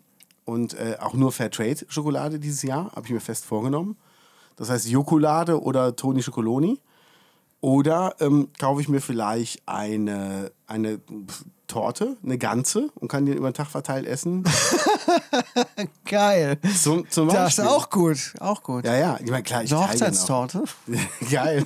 [0.50, 3.96] und äh, auch nur Fairtrade-Schokolade dieses Jahr, habe ich mir fest vorgenommen.
[4.56, 6.80] Das heißt Jokolade oder Toni Schokoloni.
[7.60, 10.98] Oder ähm, kaufe ich mir vielleicht eine, eine
[11.66, 14.44] Torte, eine ganze und kann die über den Tag verteilt essen.
[16.06, 16.56] Geil.
[16.82, 17.76] Zum, zum Das ist Beispiel.
[17.76, 18.34] auch gut.
[18.40, 18.84] Auch gut.
[18.86, 19.18] Ja, ja.
[19.22, 19.88] Ich meine, klar, ich Eine.
[19.88, 20.64] Hochzeitstorte.
[21.30, 21.64] geil.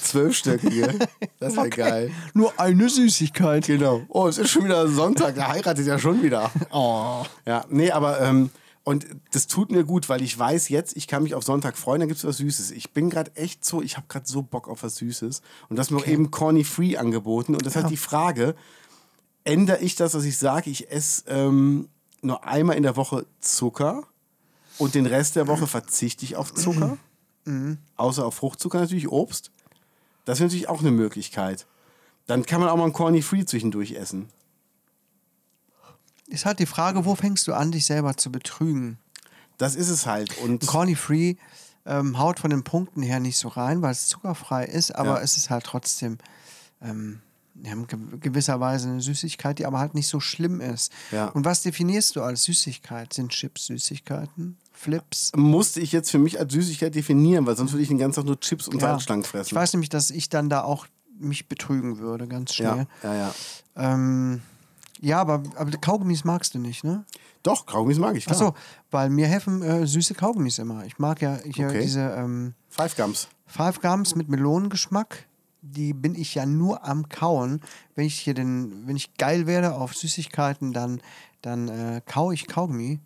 [0.00, 0.98] Zwölfstöckige.
[1.40, 2.10] Das wäre geil.
[2.32, 3.66] Nur eine Süßigkeit.
[3.66, 4.02] Genau.
[4.08, 5.34] Oh, es ist schon wieder Sonntag.
[5.34, 6.50] Der heiratet ja schon wieder.
[6.70, 7.24] Oh.
[7.44, 8.50] Ja, nee, aber ähm,
[8.84, 12.00] und das tut mir gut, weil ich weiß jetzt, ich kann mich auf Sonntag freuen,
[12.00, 12.70] dann gibt es was Süßes.
[12.70, 15.42] Ich bin gerade echt so, ich habe gerade so Bock auf was Süßes.
[15.68, 17.54] Und das ist mir auch eben Corny Free angeboten.
[17.54, 18.54] Und das hat die Frage,
[19.44, 21.88] ändere ich das, dass ich sage, ich esse ähm,
[22.22, 24.04] nur einmal in der Woche Zucker
[24.78, 26.96] und den Rest der Woche verzichte ich auf Zucker?
[27.96, 29.50] Außer auf Fruchtzucker natürlich, Obst.
[30.24, 31.66] Das wäre natürlich auch eine Möglichkeit.
[32.26, 34.28] Dann kann man auch mal ein Corny Free zwischendurch essen.
[36.28, 38.98] Ist halt die Frage, wo fängst du an, dich selber zu betrügen?
[39.56, 40.36] Das ist es halt.
[40.38, 41.34] Und Corny Free
[41.86, 45.20] ähm, haut von den Punkten her nicht so rein, weil es zuckerfrei ist, aber Ja.
[45.20, 46.18] es ist halt trotzdem
[46.82, 47.20] ähm,
[47.62, 50.92] ja, in ge- gewisser Weise eine Süßigkeit, die aber halt nicht so schlimm ist.
[51.10, 51.26] Ja.
[51.28, 53.12] Und was definierst du als Süßigkeit?
[53.12, 54.56] Sind Chips Süßigkeiten?
[54.72, 55.32] Flips?
[55.34, 58.26] musste ich jetzt für mich als Süßigkeit definieren, weil sonst würde ich den ganzen Tag
[58.26, 59.56] nur Chips und Salzstangen Ich fressen.
[59.56, 60.86] weiß nämlich, dass ich dann da auch
[61.18, 62.86] mich betrügen würde, ganz schnell.
[63.02, 63.34] ja, ja, ja.
[63.94, 64.40] Ähm,
[65.00, 67.04] ja, aber, aber Kaugummis magst du nicht, ne?
[67.42, 68.36] Doch, Kaugummis mag ich, klar.
[68.36, 68.54] Achso,
[68.90, 70.84] weil mir helfen äh, süße Kaugummis immer.
[70.84, 71.82] Ich mag ja hier Okay.
[71.82, 73.28] diese ähm, Five Gums.
[73.46, 75.26] Five Gums mit Melonengeschmack.
[75.62, 77.60] Die bin ich ja nur am Kauen.
[77.94, 81.00] Wenn ich hier den, wenn ich geil werde auf Süßigkeiten, dann,
[81.42, 83.00] dann äh, kaue ich Kaugummi.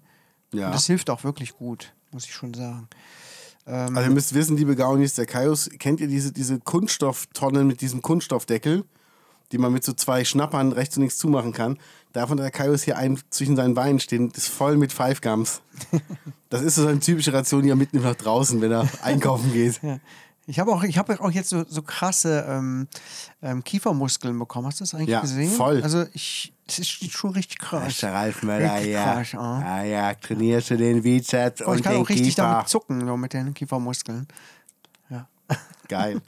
[0.53, 0.67] Ja.
[0.67, 2.89] Und das hilft auch wirklich gut, muss ich schon sagen.
[3.65, 8.03] Also ihr müsst wissen, liebe Gaunis, der Kaius, kennt ihr diese, diese Kunststofftonnen mit diesem
[8.03, 8.85] Kunststoffdeckel,
[9.53, 11.79] die man mit so zwei Schnappern rechts und links zumachen kann?
[12.13, 15.21] Davon hat der Kaius hier einen zwischen seinen Beinen stehen, das ist voll mit Five
[15.21, 15.61] Gums.
[16.51, 19.81] Das ist so eine typische Ration, die er mitnimmt nach draußen, wenn er einkaufen geht.
[19.83, 19.99] Ja.
[20.47, 22.89] Ich habe auch, ich habe auch jetzt so, so krasse ähm,
[23.41, 24.67] ähm, Kiefermuskeln bekommen.
[24.67, 25.51] Hast du das eigentlich Ja, gesehen?
[25.51, 25.81] voll.
[25.83, 27.99] Also ich, das ist schon richtig krass.
[28.01, 29.15] Der Ralf Möller, ja.
[29.23, 29.83] krass, ah.
[29.85, 32.43] Ja, trainierst du den Bizeps Oh, ich und kann den auch richtig Kiefer.
[32.43, 34.27] damit zucken, so mit den Kiefermuskeln.
[35.89, 36.21] Geil.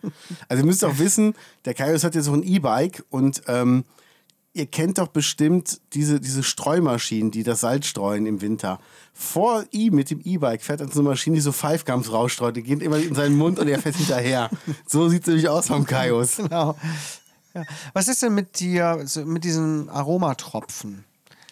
[0.49, 1.35] Also ihr müsst auch wissen,
[1.65, 3.85] der Kaius hat jetzt auch ein E-Bike und ähm,
[4.53, 8.79] ihr kennt doch bestimmt diese, diese Streumaschinen, die das Salz streuen im Winter.
[9.13, 12.57] Vor ihm mit dem E-Bike fährt dann so eine Maschine, die so Five Gums rausstreut.
[12.57, 14.51] Die geht immer in seinen Mund und er fährt hinterher.
[14.87, 16.37] So sieht es nämlich aus vom Kaius.
[16.37, 16.77] Genau.
[17.55, 17.63] Ja.
[17.93, 21.05] Was ist denn mit dir, so mit diesen Aromatropfen?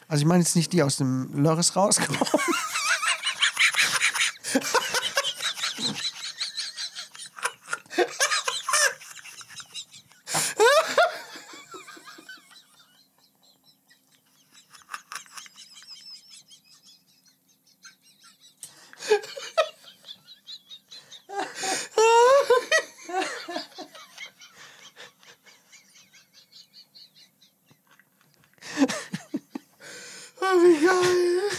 [0.08, 2.20] Also ich meine jetzt nicht die aus dem Lörres rauskommen.
[30.62, 31.50] Wie geil.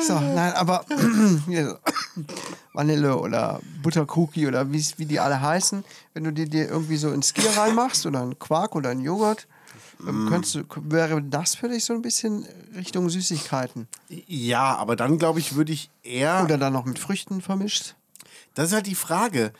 [0.00, 0.84] So, nein, aber
[1.46, 1.78] hier so
[2.84, 7.28] Vanille oder Buttercookie oder wie die alle heißen, wenn du die dir irgendwie so ins
[7.28, 9.46] Skier reinmachst oder einen Quark oder einen Joghurt,
[10.06, 13.88] ähm, könntest du, wäre das für dich so ein bisschen Richtung Süßigkeiten?
[14.26, 16.42] Ja, aber dann glaube ich, würde ich eher.
[16.44, 17.94] Oder dann noch mit Früchten vermischt?
[18.54, 19.52] Das ist halt die Frage.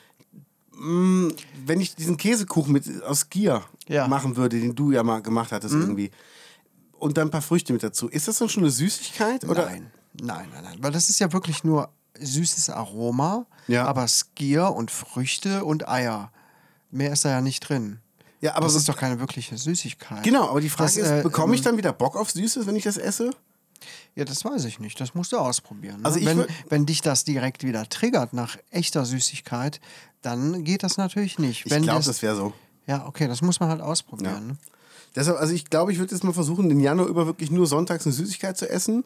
[0.76, 1.28] Mm,
[1.64, 4.06] Wenn ich diesen Käsekuchen mit, aus Gier Ja.
[4.08, 6.10] machen würde, den du ja mal gemacht hattest irgendwie,
[6.98, 9.44] und dann ein paar Früchte mit dazu, ist das dann schon eine Süßigkeit?
[9.44, 9.66] Oder?
[9.66, 10.76] Nein, nein, nein, nein.
[10.80, 11.88] Weil das ist ja wirklich nur
[12.18, 13.86] süßes Aroma, Ja.
[13.86, 16.30] aber Skier und Früchte und Eier.
[16.90, 17.98] Mehr ist da ja nicht drin.
[18.40, 20.22] Ja, aber das ist doch keine wirkliche Süßigkeit.
[20.22, 22.66] Genau, aber die Frage Das, ist, äh, bekomme ich ähm, dann wieder Bock auf Süßes,
[22.66, 23.30] wenn ich das esse?
[24.14, 25.00] Ja, das weiß ich nicht.
[25.00, 26.02] Das musst du ausprobieren.
[26.02, 26.04] Ne?
[26.04, 29.80] Also wenn, wenn dich das direkt wieder triggert nach echter Süßigkeit,
[30.22, 31.66] dann geht das natürlich nicht.
[31.66, 32.52] Ich glaube, das, das wäre so.
[32.86, 34.32] Ja, okay, das muss man halt ausprobieren.
[34.34, 34.40] Ja.
[34.40, 34.56] Ne?
[35.16, 38.04] Deshalb, also ich glaube, ich würde jetzt mal versuchen, den Januar über wirklich nur sonntags
[38.04, 39.04] eine Süßigkeit zu essen,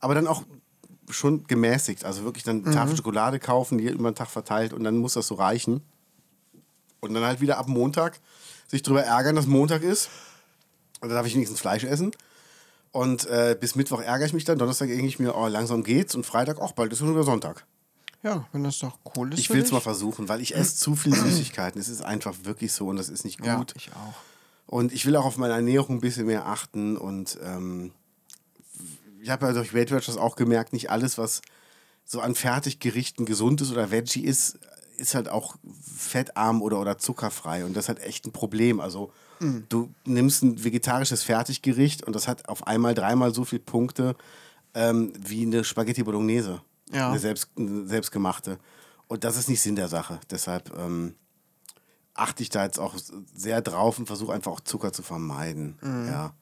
[0.00, 0.44] aber dann auch
[1.10, 2.04] schon gemäßigt.
[2.04, 2.72] Also wirklich dann Mhm.
[2.72, 5.82] Tafel Schokolade kaufen, die über den Tag verteilt und dann muss das so reichen.
[7.00, 8.18] Und dann halt wieder ab Montag
[8.68, 10.08] sich drüber ärgern, dass Montag ist.
[11.00, 12.12] Und dann darf ich wenigstens Fleisch essen.
[12.90, 14.58] Und äh, bis Mittwoch ärgere ich mich dann.
[14.58, 16.14] Donnerstag denke ich mir, oh, langsam geht's.
[16.14, 17.66] Und Freitag, auch bald ist schon wieder Sonntag.
[18.22, 19.38] Ja, wenn das doch cool ist.
[19.38, 21.80] Ich will es mal versuchen, weil ich esse zu viel Süßigkeiten.
[21.80, 23.46] Es ist einfach wirklich so und das ist nicht gut.
[23.46, 24.14] Ja, ich auch.
[24.66, 26.96] Und ich will auch auf meine Ernährung ein bisschen mehr achten.
[26.96, 27.92] Und ähm,
[29.26, 31.42] ich habe ja durch Weight Watchers auch gemerkt, nicht alles, was
[32.04, 34.56] so an Fertiggerichten gesund ist oder Veggie ist,
[34.98, 38.78] ist halt auch fettarm oder, oder zuckerfrei und das ist halt echt ein Problem.
[38.78, 39.10] Also
[39.68, 44.14] du nimmst ein vegetarisches Fertiggericht und das hat auf einmal dreimal so viele Punkte
[44.74, 46.62] ähm, wie eine Spaghetti Bolognese.
[46.92, 47.10] Ja.
[47.10, 48.60] Eine, selbst, eine selbstgemachte.
[49.08, 50.20] Und das ist nicht Sinn der Sache.
[50.30, 51.16] Deshalb ähm,
[52.14, 52.94] achte ich da jetzt auch
[53.34, 55.78] sehr drauf und versuche einfach auch Zucker zu vermeiden.
[55.82, 56.32] Ja.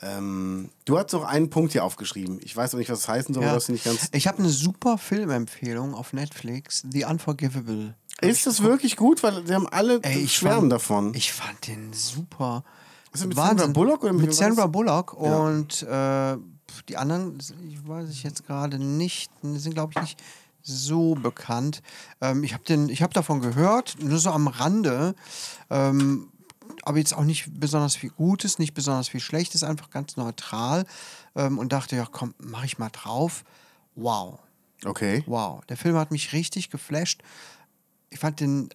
[0.00, 2.40] Ähm, du hast noch einen Punkt hier aufgeschrieben.
[2.42, 3.54] Ich weiß noch nicht, was das heißen soll, Ja.
[3.54, 4.08] das nicht ganz.
[4.12, 7.94] Ich habe eine super Filmempfehlung auf Netflix, The Unforgivable.
[8.20, 9.22] Ist das wirklich gut?
[9.22, 11.14] Weil sie haben alle Ey, schwärmen fand, davon.
[11.14, 12.64] Ich fand den super.
[13.12, 13.58] Ist mit Wahnsinn.
[13.58, 14.66] Sandra Bullock oder mit mit Sandra?
[14.66, 15.36] Bullock Ja.
[15.38, 16.36] und äh,
[16.88, 17.38] die anderen,
[17.68, 20.22] ich weiß ich jetzt gerade nicht, sind glaube ich nicht
[20.62, 21.82] so bekannt.
[22.20, 25.14] Ähm, ich habe habe davon gehört, nur so am Rande.
[25.68, 26.28] Ähm,
[26.82, 30.84] aber jetzt auch nicht besonders viel Gutes, nicht besonders viel Schlechtes, einfach ganz neutral.
[31.34, 33.44] Ähm, und dachte, ja komm, mach ich mal drauf.
[33.94, 34.38] Wow.
[34.84, 35.22] Okay.
[35.26, 37.22] Wow, der Film hat mich richtig geflasht.
[38.10, 38.68] Ich fand den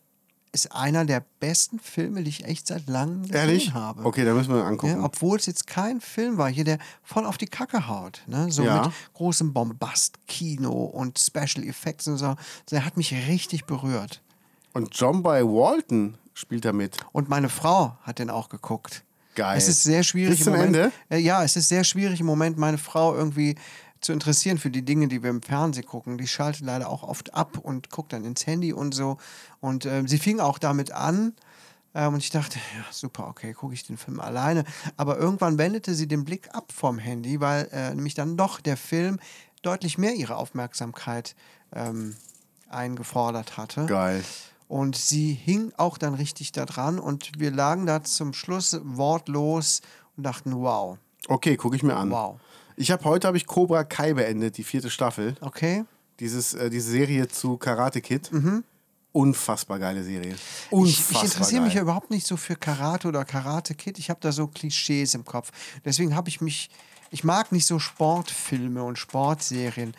[0.53, 3.73] ist einer der besten Filme, die ich echt seit langem gesehen Ehrlich?
[3.73, 4.05] habe.
[4.05, 4.93] Okay, da müssen wir angucken.
[4.99, 8.51] Ja, obwohl es jetzt kein Film war, hier der voll auf die Kacke haut, ne?
[8.51, 8.81] So Ja.
[8.81, 12.35] mit großem Bombast-Kino und Special Effects und so.
[12.71, 14.21] Der hat mich richtig berührt.
[14.73, 16.97] Und John by Walton spielt da mit.
[17.11, 19.03] Und meine Frau hat den auch geguckt.
[19.35, 19.57] Geil.
[19.57, 20.75] Es ist sehr schwierig Bis zum im Moment.
[20.75, 20.91] Ende?
[21.09, 23.55] Äh, ja, es ist sehr schwierig im Moment, meine Frau irgendwie
[24.01, 26.17] zu interessieren für die Dinge, die wir im Fernsehen gucken.
[26.17, 29.17] Die schaltet leider auch oft ab und guckt dann ins Handy und so.
[29.59, 31.33] Und ähm, sie fing auch damit an.
[31.95, 34.63] Ähm, und ich dachte, ja, super, okay, gucke ich den Film alleine.
[34.97, 38.77] Aber irgendwann wendete sie den Blick ab vom Handy, weil äh, nämlich dann doch der
[38.77, 39.19] Film
[39.63, 41.35] deutlich mehr ihre Aufmerksamkeit
[41.73, 42.15] ähm,
[42.69, 43.85] eingefordert hatte.
[43.87, 44.23] Geil.
[44.67, 49.81] Und sie hing auch dann richtig da dran und wir lagen da zum Schluss wortlos
[50.17, 50.97] und dachten, wow,
[51.29, 52.09] Okay, gucke ich mir an.
[52.09, 52.39] wow.
[52.75, 55.35] Ich habe heute habe ich Cobra Kai beendet, die vierte Staffel.
[55.41, 55.83] Okay?
[56.19, 58.29] Dieses, äh, diese Serie zu Karate Kid.
[59.13, 60.31] Unfassbar geile Serie.
[60.31, 60.35] Mhm.
[60.35, 63.97] Ich, Unfassbar ich interessiere mich ja überhaupt nicht so für Karate oder Karate Kid.
[63.97, 65.51] Ich habe da so Klischees im Kopf.
[65.85, 66.69] Deswegen habe ich mich,
[67.09, 69.95] ich mag nicht so Sportfilme und Sportserien.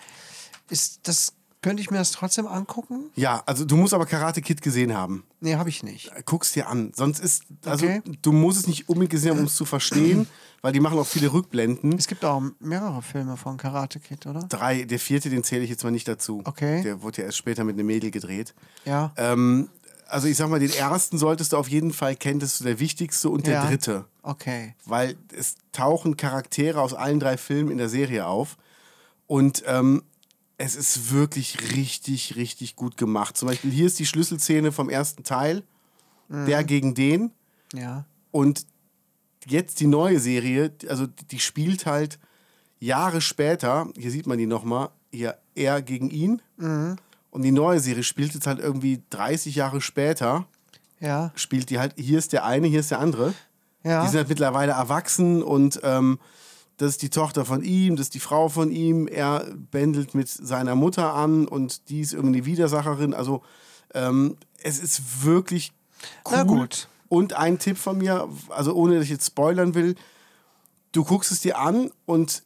[0.71, 1.33] Ist das,
[1.63, 3.11] könnte ich mir das trotzdem angucken?
[3.17, 5.25] Ja, also du musst aber Karate Kid gesehen haben.
[5.41, 6.11] Nee, habe ich nicht.
[6.25, 6.93] Guck's dir an.
[6.95, 8.03] Sonst ist, also Okay.
[8.23, 10.27] du musst es nicht unbedingt gesehen haben, um es zu verstehen,
[10.63, 11.97] weil die machen auch viele Rückblenden.
[11.99, 14.41] Es gibt auch mehrere Filme von Karate Kid, oder?
[14.49, 16.43] Drei, der vierte, den zähle ich jetzt mal nicht dazu.
[16.45, 16.83] Okay.
[16.83, 18.55] Der wurde ja erst später mit einem Mädel gedreht.
[18.85, 19.13] Ja.
[19.17, 19.69] Ähm,
[20.07, 22.81] also ich sag mal, den ersten solltest du auf jeden Fall kennen, das ist der
[22.81, 23.67] wichtigste und der ja.
[23.67, 24.05] dritte.
[24.23, 24.75] Okay.
[24.85, 28.57] Weil es tauchen Charaktere aus allen drei Filmen in der Serie auf.
[29.27, 30.03] Und ähm,
[30.59, 33.37] es ist wirklich richtig, richtig gut gemacht.
[33.37, 35.63] Zum Beispiel hier ist die Schlüsselszene vom ersten Teil,
[36.29, 36.47] Mhm.
[36.47, 37.31] der gegen den.
[37.73, 38.05] Ja.
[38.33, 38.67] Und
[39.47, 42.19] jetzt die neue Serie, also die spielt halt
[42.81, 46.43] Jahre später, hier sieht man die nochmal, hier er gegen ihn.
[46.59, 46.97] Mhm.
[47.31, 50.47] Und die neue Serie spielt jetzt halt irgendwie 30 Jahre später,
[51.01, 51.33] Ja.
[51.35, 53.33] spielt die halt, hier ist der eine, hier ist der andere.
[53.85, 54.03] Ja.
[54.03, 56.19] Die sind halt mittlerweile erwachsen und ähm,
[56.79, 59.09] das ist die Tochter von ihm, das ist die Frau von ihm.
[59.09, 63.15] Er bändelt mit seiner Mutter an und die ist irgendwie Widersacherin.
[63.15, 63.43] Also
[63.95, 65.73] ähm, es ist wirklich
[66.25, 66.33] cool.
[66.33, 66.89] Na gut.
[67.09, 69.97] Und ein Tipp von mir, also ohne dass ich jetzt spoilern will,
[70.93, 72.43] du guckst es dir an und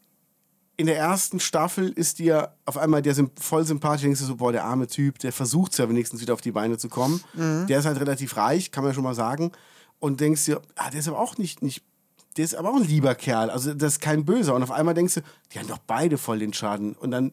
[0.76, 4.52] in der ersten Staffel ist dir auf einmal der voll sympathisch, denkst du so, boah,
[4.52, 7.22] der arme Typ, der versucht ja wenigstens wieder auf die Beine zu kommen.
[7.34, 7.66] Mhm.
[7.68, 9.52] Der ist halt relativ reich, kann man schon mal sagen.
[9.98, 11.84] Und denkst dir, ah, der ist aber auch nicht, nicht,
[12.36, 13.50] der ist aber auch ein lieber Kerl.
[13.50, 14.54] Also das ist kein Böser.
[14.54, 15.20] Und auf einmal denkst du,
[15.52, 16.94] die haben doch beide voll den Schaden.
[16.94, 17.32] Und dann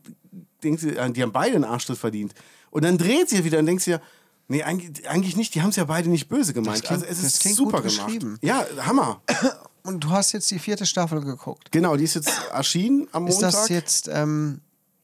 [0.63, 2.33] denkst du, ah, die haben beide einen Arschtritt verdient.
[2.71, 4.01] Und dann dreht sie wieder und denkst dir,
[4.47, 6.83] nee, eigentlich, eigentlich nicht, die haben es ja beide nicht böse gemeint.
[6.83, 7.83] Klingt- also es ist super gemacht.
[8.05, 8.37] geschrieben.
[8.41, 9.21] Ja, Hammer.
[9.83, 11.71] Und du hast jetzt die vierte Staffel geguckt.
[11.71, 13.51] Genau, die ist jetzt erschienen am Ist Montag.
[13.53, 14.59] das jetzt ähm,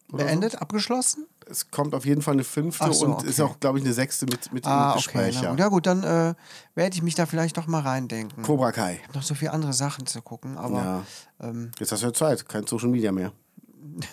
[0.10, 1.26] beendet, abgeschlossen?
[1.50, 3.28] Es kommt auf jeden Fall eine fünfte so, und okay.
[3.30, 4.98] ist auch, glaube ich, eine sechste mit, mit Ah, im okay.
[4.98, 5.36] Gespräch.
[5.38, 5.50] Na ja.
[5.52, 5.60] gut.
[5.60, 6.34] Ja gut, dann äh,
[6.76, 8.44] werde ich mich da vielleicht doch mal reindenken.
[8.44, 9.00] Cobra Kai.
[9.14, 10.78] Noch so viele andere Sachen zu gucken, aber
[11.40, 11.48] Ja.
[11.48, 13.32] ähm, Jetzt hast du ja Zeit, kein Social Media mehr.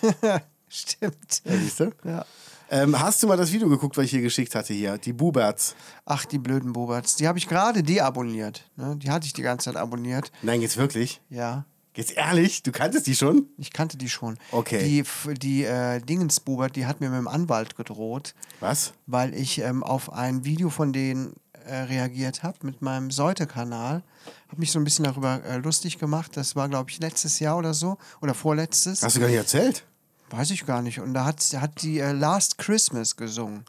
[0.67, 1.41] stimmt.
[1.45, 1.91] Ja, siehst du?
[2.03, 2.25] Ja.
[2.69, 4.97] Ähm, hast du mal das Video geguckt, was ich hier geschickt hatte hier?
[4.97, 5.75] Die Buberts.
[6.05, 7.15] Ach, die blöden Boberts.
[7.17, 8.69] Die habe ich gerade deabonniert.
[8.77, 8.95] Ne?
[8.97, 10.31] Die hatte ich die ganze Zeit abonniert.
[10.41, 11.21] Nein, jetzt wirklich?
[11.29, 11.65] Ja.
[11.95, 12.63] Jetzt ehrlich?
[12.63, 13.47] Du kanntest die schon?
[13.57, 14.37] Ich kannte die schon.
[14.51, 14.83] Okay.
[14.83, 18.93] Die, die äh, Dingensbubert, die hat mir mit dem Anwalt gedroht, Was?
[19.05, 21.35] weil ich ähm, auf ein Video von denen
[21.65, 24.01] äh, reagiert habe mit meinem Seute-Kanal.
[24.47, 26.35] Habe mich so ein bisschen darüber äh, lustig gemacht.
[26.35, 27.97] Das war, glaube ich, letztes Jahr oder so.
[28.21, 29.03] Oder vorletztes.
[29.03, 29.85] Hast du gar nicht erzählt?
[30.29, 30.99] Weiß ich gar nicht.
[30.99, 33.65] Und da hat, hat die äh, Last Christmas gesungen.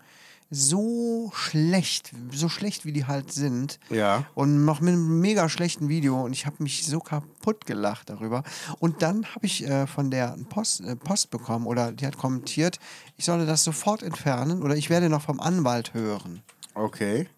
[0.54, 3.78] So schlecht, so schlecht wie die halt sind.
[3.90, 4.24] Ja.
[4.34, 8.42] Und noch mit einem mega schlechten Video und ich habe mich so kaputt gelacht darüber.
[8.78, 12.78] Und dann habe ich äh, von der Post, äh, Post bekommen oder die hat kommentiert,
[13.16, 16.42] ich solle das sofort entfernen oder ich werde noch vom Anwalt hören,
[16.74, 17.28] Okay.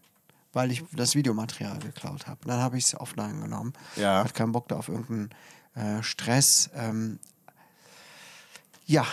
[0.52, 2.40] weil ich das Videomaterial geklaut habe.
[2.46, 3.72] Dann habe ich es offline genommen.
[3.96, 4.22] Ja.
[4.24, 5.30] Hat keinen Bock da auf irgendeinen
[5.74, 6.70] äh, Stress.
[6.74, 7.18] Ähm,
[8.86, 9.06] ja,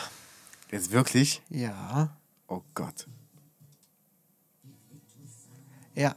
[0.72, 1.42] Jetzt wirklich?
[1.50, 2.10] ja,
[2.48, 3.08] Oh Gott.
[5.96, 6.16] Ja.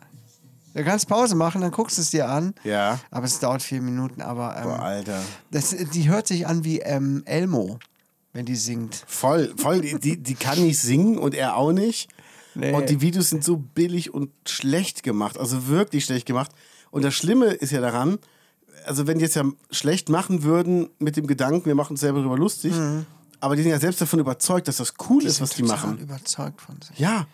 [0.74, 2.52] Du kannst Pause machen, dann guckst du es dir an.
[2.62, 3.00] Ja.
[3.10, 4.20] Aber es dauert vier Minuten.
[4.20, 5.22] Aber Boah, ähm, Alter.
[5.50, 7.78] das, die hört sich an wie ähm, Elmo,
[8.34, 9.02] wenn die singt.
[9.06, 9.80] Voll, voll.
[9.80, 12.10] Die, die kann nicht singen und er auch nicht.
[12.54, 12.74] Nee.
[12.74, 15.38] Und die Videos sind so billig und schlecht gemacht.
[15.38, 16.50] Also wirklich schlecht gemacht.
[16.90, 18.18] Und das Schlimme ist ja daran,
[18.86, 22.18] also wenn die jetzt ja schlecht machen würden mit dem Gedanken, wir machen uns selber
[22.18, 22.72] darüber lustig,
[23.40, 25.98] aber die sind ja selbst davon überzeugt, dass das cool ist, was die machen.
[25.98, 26.98] überzeugt von sich.
[26.98, 27.26] Ja.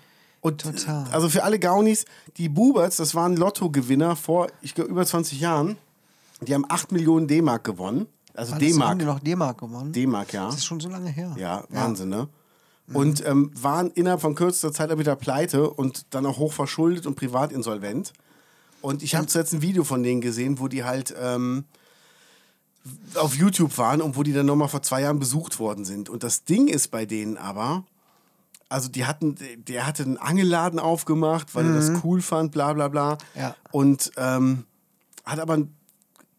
[0.42, 1.06] Und Total.
[1.12, 2.04] also für alle Gaunis,
[2.36, 5.78] die Buberts, das waren Lottogewinner vor, ich glaube, über 20 Jahren.
[6.40, 8.06] Die haben 8 Millionen D-Mark gewonnen.
[8.34, 8.98] Also das- Haben D-Mark.
[8.98, 9.92] die noch D-Mark gewonnen?
[9.92, 10.46] D-Mark, ja.
[10.46, 11.34] Das ist schon so lange her.
[11.38, 12.28] Ja, Wahnsinn, ne?
[12.92, 17.06] Und ähm, waren innerhalb von kürzester Zeit auch wieder pleite und dann auch hoch verschuldet
[17.06, 18.12] und privat insolvent.
[18.80, 21.64] Und ich habe zuletzt ein Video von denen gesehen, wo die halt ähm,
[23.14, 26.08] auf YouTube waren und wo die dann nochmal vor zwei Jahren besucht worden sind.
[26.10, 27.84] Und das Ding ist bei denen aber,
[28.72, 29.36] also die hatten,
[29.68, 33.18] der hatte einen Angelladen aufgemacht, weil er das cool fand, bla bla bla.
[33.34, 33.54] Ja.
[33.70, 34.64] Und ähm,
[35.24, 35.74] hat aber ein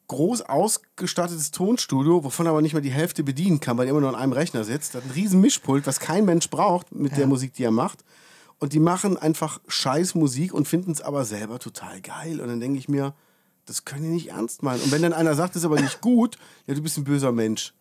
[0.08, 4.02] groß ausgestattetes Tonstudio, wovon er aber nicht mal die Hälfte bedienen kann, weil er immer
[4.02, 4.96] nur an einem Rechner sitzt.
[4.96, 8.04] Hat ein riesen Mischpult, was kein Mensch braucht mit der Musik, die er macht.
[8.60, 12.40] Und die machen einfach scheiß Musik und finden es aber selber total geil.
[12.40, 13.14] Und dann denke ich mir,
[13.66, 14.82] das können die nicht ernst meinen.
[14.82, 17.32] Und wenn dann einer sagt, das ist aber nicht gut, ja, du bist ein böser
[17.32, 17.74] Mensch.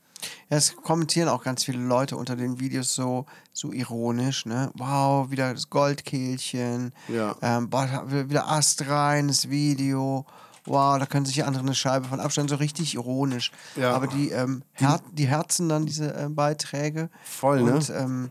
[0.50, 4.70] Ja, es kommentieren auch ganz viele Leute unter den Videos so, so ironisch, ne?
[4.74, 6.92] Wow, wieder das Goldkehlchen.
[7.08, 7.36] Ja.
[7.42, 10.24] Ähm, boah, wieder astreines Video.
[10.64, 13.50] Wow, da können sich die anderen eine Scheibe von abstellen, so richtig ironisch.
[13.74, 13.92] Ja.
[13.94, 17.10] Aber die, ähm, Her die herzen dann diese äh, Beiträge.
[17.24, 17.74] Voll, ne?
[17.74, 18.30] Und ähm,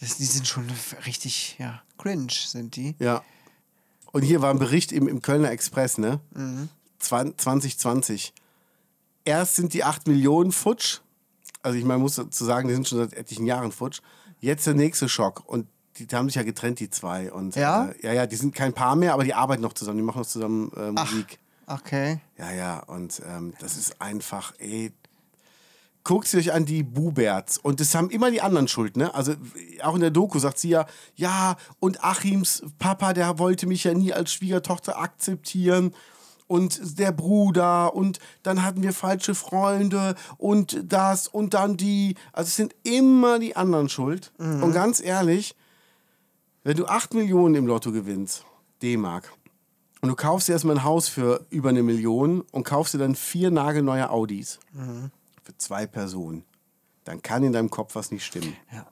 [0.00, 0.70] das, die sind schon
[1.06, 2.94] richtig, ja, cringe sind die.
[2.98, 3.22] Ja.
[4.12, 6.20] Und hier war ein Bericht im, im Kölner Express, ne?
[6.34, 6.68] Mhm.
[7.00, 8.32] Zwan- 2020.
[9.24, 11.00] Erst sind die 8 Millionen futsch.
[11.62, 14.00] Also ich meine, muss dazu sagen, die sind schon seit etlichen Jahren futsch.
[14.40, 15.42] Jetzt der nächste Schock.
[15.46, 15.66] Und
[15.96, 17.32] die haben sich ja getrennt, die zwei.
[17.32, 17.86] Und, Ja?
[17.86, 19.98] Äh, ja, ja, die sind kein Paar mehr, aber die arbeiten noch zusammen.
[19.98, 21.38] Die machen noch zusammen äh, Musik.
[21.66, 22.20] Okay.
[22.36, 24.92] Ja, ja, und ähm, das ist einfach, ey.
[26.06, 27.56] Guckt sie euch an, die Buberts.
[27.56, 29.14] Und das haben immer die anderen Schuld, ne?
[29.14, 29.36] Also
[29.82, 33.94] auch in der Doku sagt sie ja, ja, und Achims Papa, der wollte mich ja
[33.94, 35.94] nie als Schwiegertochter akzeptieren.
[36.46, 42.16] Und der Bruder und dann hatten wir falsche Freunde und das und dann die.
[42.32, 44.32] Also es sind immer die anderen schuld.
[44.38, 45.56] Und ganz ehrlich,
[46.62, 48.44] wenn du 8 Millionen im Lotto gewinnst,
[48.82, 49.32] D-Mark,
[50.02, 53.14] und du kaufst dir erstmal ein Haus für über eine Million und kaufst dir dann
[53.14, 54.60] vier nagelneue Audis
[55.42, 56.44] für zwei Personen,
[57.04, 58.54] dann kann in deinem Kopf was nicht stimmen.
[58.70, 58.86] Ja.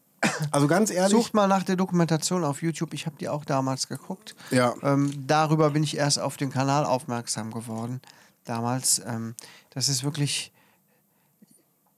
[0.50, 2.94] Also ganz ehrlich, Sucht mal nach der Dokumentation auf YouTube.
[2.94, 4.34] Ich habe die auch damals geguckt.
[4.50, 4.74] Ja.
[4.82, 8.00] Ähm, darüber bin ich erst auf den Kanal aufmerksam geworden.
[8.44, 9.00] Damals.
[9.06, 9.34] Ähm,
[9.70, 10.52] das ist wirklich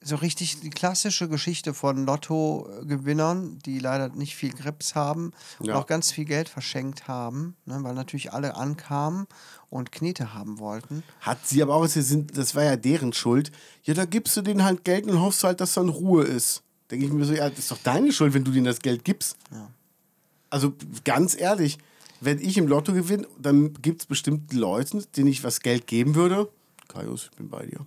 [0.01, 5.75] so richtig die klassische Geschichte von Lotto-Gewinnern, die leider nicht viel Grips haben und Ja.
[5.77, 9.25] auch ganz viel Geld verschenkt haben, ne, weil natürlich alle ankamen
[9.71, 11.03] und Knete haben wollten.
[11.21, 13.51] hat sie aber auch, sie sind, das war ja deren Schuld.
[13.83, 16.61] Ja, da gibst du denen halt Geld und hoffst halt, dass dann Ruhe ist.
[16.91, 19.03] Denke ich mir so, ja, das ist doch deine Schuld, wenn du denen das Geld
[19.03, 19.37] gibst.
[20.49, 20.73] Also
[21.03, 21.77] ganz ehrlich,
[22.21, 26.15] wenn ich im Lotto gewinne, dann gibt es bestimmt Leute, denen ich was Geld geben
[26.15, 26.49] würde.
[26.87, 27.85] Kaius, ich bin bei dir.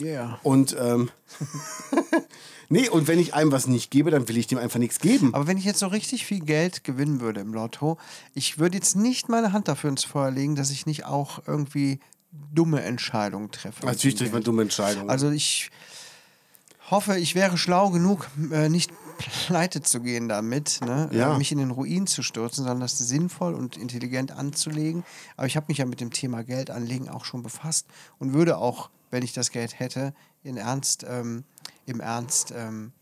[0.00, 0.38] Yeah.
[0.44, 1.10] Und ähm,
[2.68, 5.34] nee, und wenn ich einem was nicht gebe, dann will ich dem einfach nichts geben.
[5.34, 7.98] Aber wenn ich jetzt so richtig viel Geld gewinnen würde im Lotto,
[8.32, 11.98] ich würde jetzt nicht meine Hand dafür ins Feuer legen, dass ich nicht auch irgendwie
[12.52, 13.84] dumme Entscheidungen treffe.
[13.84, 15.10] Natürlich trifft man dumme Entscheidungen.
[15.10, 15.70] Also ich
[16.90, 18.90] hoffe, ich wäre schlau genug, äh, nicht
[19.46, 21.08] pleite zu gehen damit, ne?
[21.12, 21.34] Ja.
[21.34, 25.04] äh, mich in den Ruin zu stürzen, sondern das sinnvoll und intelligent anzulegen.
[25.36, 27.86] Aber ich habe mich ja mit dem Thema Geld anlegen auch schon befasst
[28.18, 31.44] und würde auch, wenn ich das Geld hätte, in Ernst, ähm,
[31.86, 32.92] im Ernst ähm,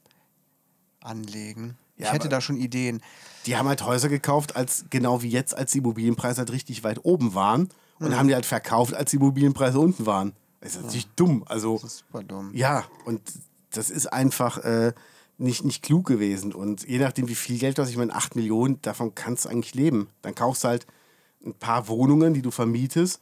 [1.01, 1.77] anlegen.
[1.97, 3.01] Ja, ich hätte da schon Ideen.
[3.47, 7.05] die haben halt Häuser gekauft, als genau wie jetzt, als die Immobilienpreise halt richtig weit
[7.05, 7.69] oben waren.
[8.01, 10.33] Und haben die halt verkauft, als die Immobilienpreise unten waren.
[10.61, 11.43] Das ist natürlich dumm.
[11.49, 12.51] Also, Das ist super dumm.
[12.55, 13.21] ja, und
[13.71, 14.93] das ist einfach äh,
[15.39, 16.53] nicht, nicht klug gewesen.
[16.53, 19.49] Und je nachdem, wie viel Geld du hast, ich meine, 8 Millionen, davon kannst du
[19.49, 20.09] eigentlich leben.
[20.23, 20.87] Dann kaufst du halt
[21.45, 23.21] ein paar Wohnungen, die du vermietest.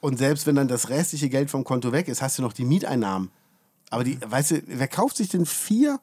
[0.00, 2.64] Und selbst wenn dann das restliche Geld vom Konto weg ist, hast du noch die
[2.64, 3.30] Mieteinnahmen.
[3.90, 6.00] Aber die, weißt du, wer kauft sich denn vier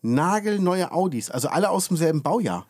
[0.00, 1.30] nagelneue Audis?
[1.30, 2.66] Also alle aus demselben Baujahr.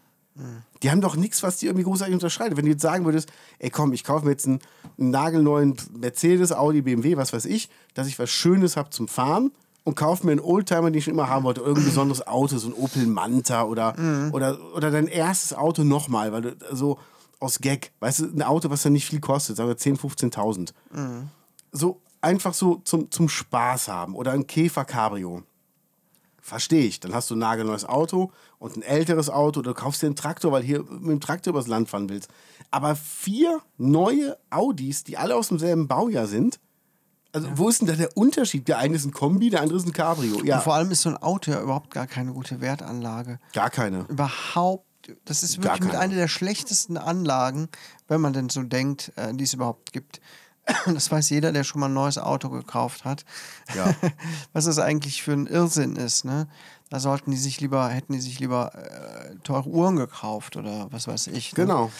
[0.82, 2.56] Die haben doch nichts, was die irgendwie großartig unterscheidet.
[2.56, 4.58] Wenn du jetzt sagen würdest, ey komm, ich kaufe mir jetzt einen,
[4.98, 9.52] einen nagelneuen Mercedes, Audi, BMW, was weiß ich, dass ich was Schönes habe zum Fahren
[9.84, 12.68] und kaufe mir einen Oldtimer, den ich schon immer haben wollte, irgendein besonderes Auto, so
[12.68, 13.94] ein Opel Manta oder,
[14.32, 16.98] oder, oder dein erstes Auto nochmal, weil du so
[17.38, 20.72] aus Gag, weißt du, ein Auto, was dann nicht viel kostet, sagen wir 10.000, 15.000.
[21.72, 25.42] So einfach so zum, zum Spaß haben oder ein Käfer Cabrio.
[26.40, 27.00] Verstehe ich.
[27.00, 29.62] Dann hast du ein nagelneues Auto und ein älteres Auto.
[29.62, 32.28] Du kaufst dir einen Traktor, weil hier mit dem Traktor übers Land fahren willst.
[32.70, 36.60] Aber vier neue Audis, die alle aus demselben Baujahr sind.
[37.34, 38.68] Also, wo ist denn da der Unterschied?
[38.68, 40.42] Der eine ist ein Kombi, der andere ist ein Cabrio.
[40.44, 43.40] Ja, Und vor allem ist so ein Auto ja überhaupt gar keine gute Wertanlage.
[43.52, 44.06] gar keine.
[44.08, 44.86] Überhaupt.
[45.26, 47.68] Das ist wirklich mit einer der schlechtesten Anlagen,
[48.08, 50.20] wenn man denn so denkt, äh, die es überhaupt gibt.
[50.86, 53.26] Das weiß jeder, der schon mal ein neues Auto gekauft hat.
[53.74, 53.94] Ja.
[54.54, 56.48] Was das eigentlich für ein Irrsinn ist, ne?
[56.88, 61.08] Da sollten die sich lieber, hätten die sich lieber äh, teure Uhren gekauft oder was
[61.08, 61.52] weiß ich.
[61.52, 61.64] Ne?
[61.64, 61.90] Genau.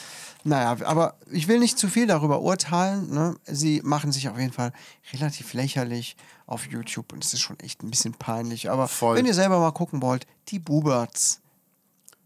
[0.47, 3.11] Naja, aber ich will nicht zu viel darüber urteilen.
[3.11, 3.37] Ne?
[3.47, 4.73] Sie machen sich auf jeden Fall
[5.15, 6.17] relativ lächerlich
[6.47, 8.71] auf YouTube und es ist schon echt ein bisschen peinlich.
[8.71, 9.17] Aber Voll.
[9.17, 11.41] wenn ihr selber mal gucken wollt, die Buberts.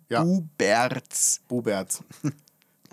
[0.09, 0.25] Ja.
[0.25, 1.41] Buberts.
[1.47, 2.03] Bubert.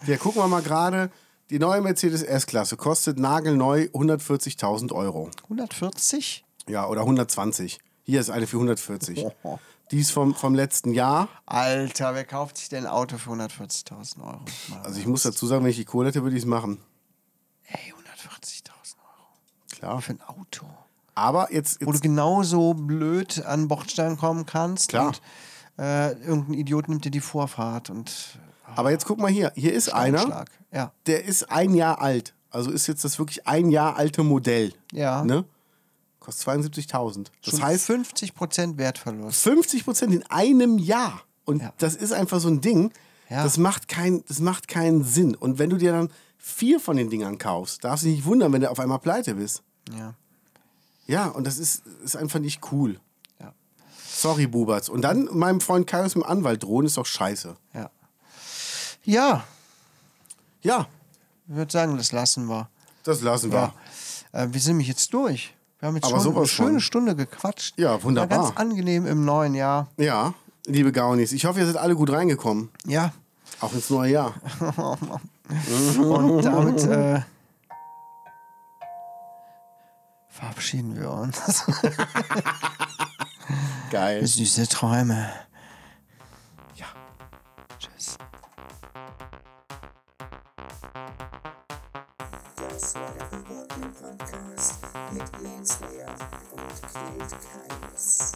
[0.05, 1.09] Ja, gucken wir mal gerade.
[1.49, 5.31] Die neue Mercedes S-Klasse kostet nagelneu 140.000 Euro.
[5.43, 6.43] 140?
[6.67, 7.79] Ja, oder 120.
[8.03, 9.25] Hier ist eine für 140.
[9.91, 11.29] Die ist vom, vom letzten Jahr.
[11.45, 14.39] Alter, wer kauft sich denn ein Auto für 140.000 Euro?
[14.69, 16.79] Mal Also ich muss dazu sagen, wenn ich die Kohle hätte, würde ich es machen.
[17.67, 19.77] Ey, 140.000 Euro.
[19.77, 20.01] Klar.
[20.01, 20.65] Für ein Auto.
[21.13, 24.89] Aber jetzt, Wo du jetzt genauso blöd an Bordstein kommen kannst.
[24.89, 25.07] Klar.
[25.07, 25.21] Und
[25.77, 28.39] äh, irgendein Idiot nimmt dir die Vorfahrt und
[28.75, 29.51] aber jetzt guck mal hier.
[29.55, 30.45] Hier ist einer.
[30.71, 30.91] Ja.
[31.05, 32.33] der ist ein Jahr alt.
[32.49, 34.73] Also ist jetzt das wirklich ein Jahr alte Modell.
[34.91, 35.23] Ja.
[35.23, 35.45] Ne?
[36.25, 37.27] Kostet 72.000.
[37.43, 39.41] Das Schon heißt 50% Wertverlust.
[39.43, 41.21] 50 Prozent in einem Jahr.
[41.45, 41.73] Und Ja.
[41.77, 42.91] das ist einfach so ein Ding,
[43.29, 43.43] Ja.
[43.43, 45.35] das, macht kein, das macht keinen Sinn.
[45.35, 48.51] Und wenn du dir dann vier von den Dingern kaufst, darfst du dich nicht wundern,
[48.53, 49.61] wenn du auf einmal pleite bist.
[49.95, 50.15] Ja.
[51.07, 52.99] Ja, und das ist, ist einfach nicht cool.
[53.39, 53.53] Ja.
[54.07, 54.89] Sorry, Buberts.
[54.89, 57.55] Und dann meinem Freund Kaius mit dem Anwalt drohen, ist doch scheiße.
[57.73, 57.91] Ja.
[59.03, 59.43] Ja,
[60.63, 60.87] Ja,
[61.47, 62.69] ich würde sagen, das lassen wir.
[63.03, 63.71] das lassen wir.
[64.33, 64.41] Ja.
[64.43, 65.53] Äh, wir sind nämlich jetzt durch.
[65.79, 66.79] Wir haben jetzt Aber schon eine schöne von.
[66.81, 67.77] Stunde gequatscht.
[67.77, 68.37] Ja, wunderbar.
[68.37, 69.87] War ganz angenehm im neuen Jahr.
[69.97, 70.33] Ja,
[70.65, 72.69] liebe Gaunis, ich hoffe, ihr seid alle gut reingekommen.
[72.85, 73.13] Ja.
[73.61, 74.33] Auch ins neue Jahr.
[75.99, 77.21] Und damit äh,
[80.29, 81.65] verabschieden wir uns.
[83.91, 84.25] Geil.
[84.25, 85.29] Süße Träume.
[95.65, 96.07] Podcast mit Jens Lehr
[96.51, 97.37] und Kate
[97.89, 98.33] Keines.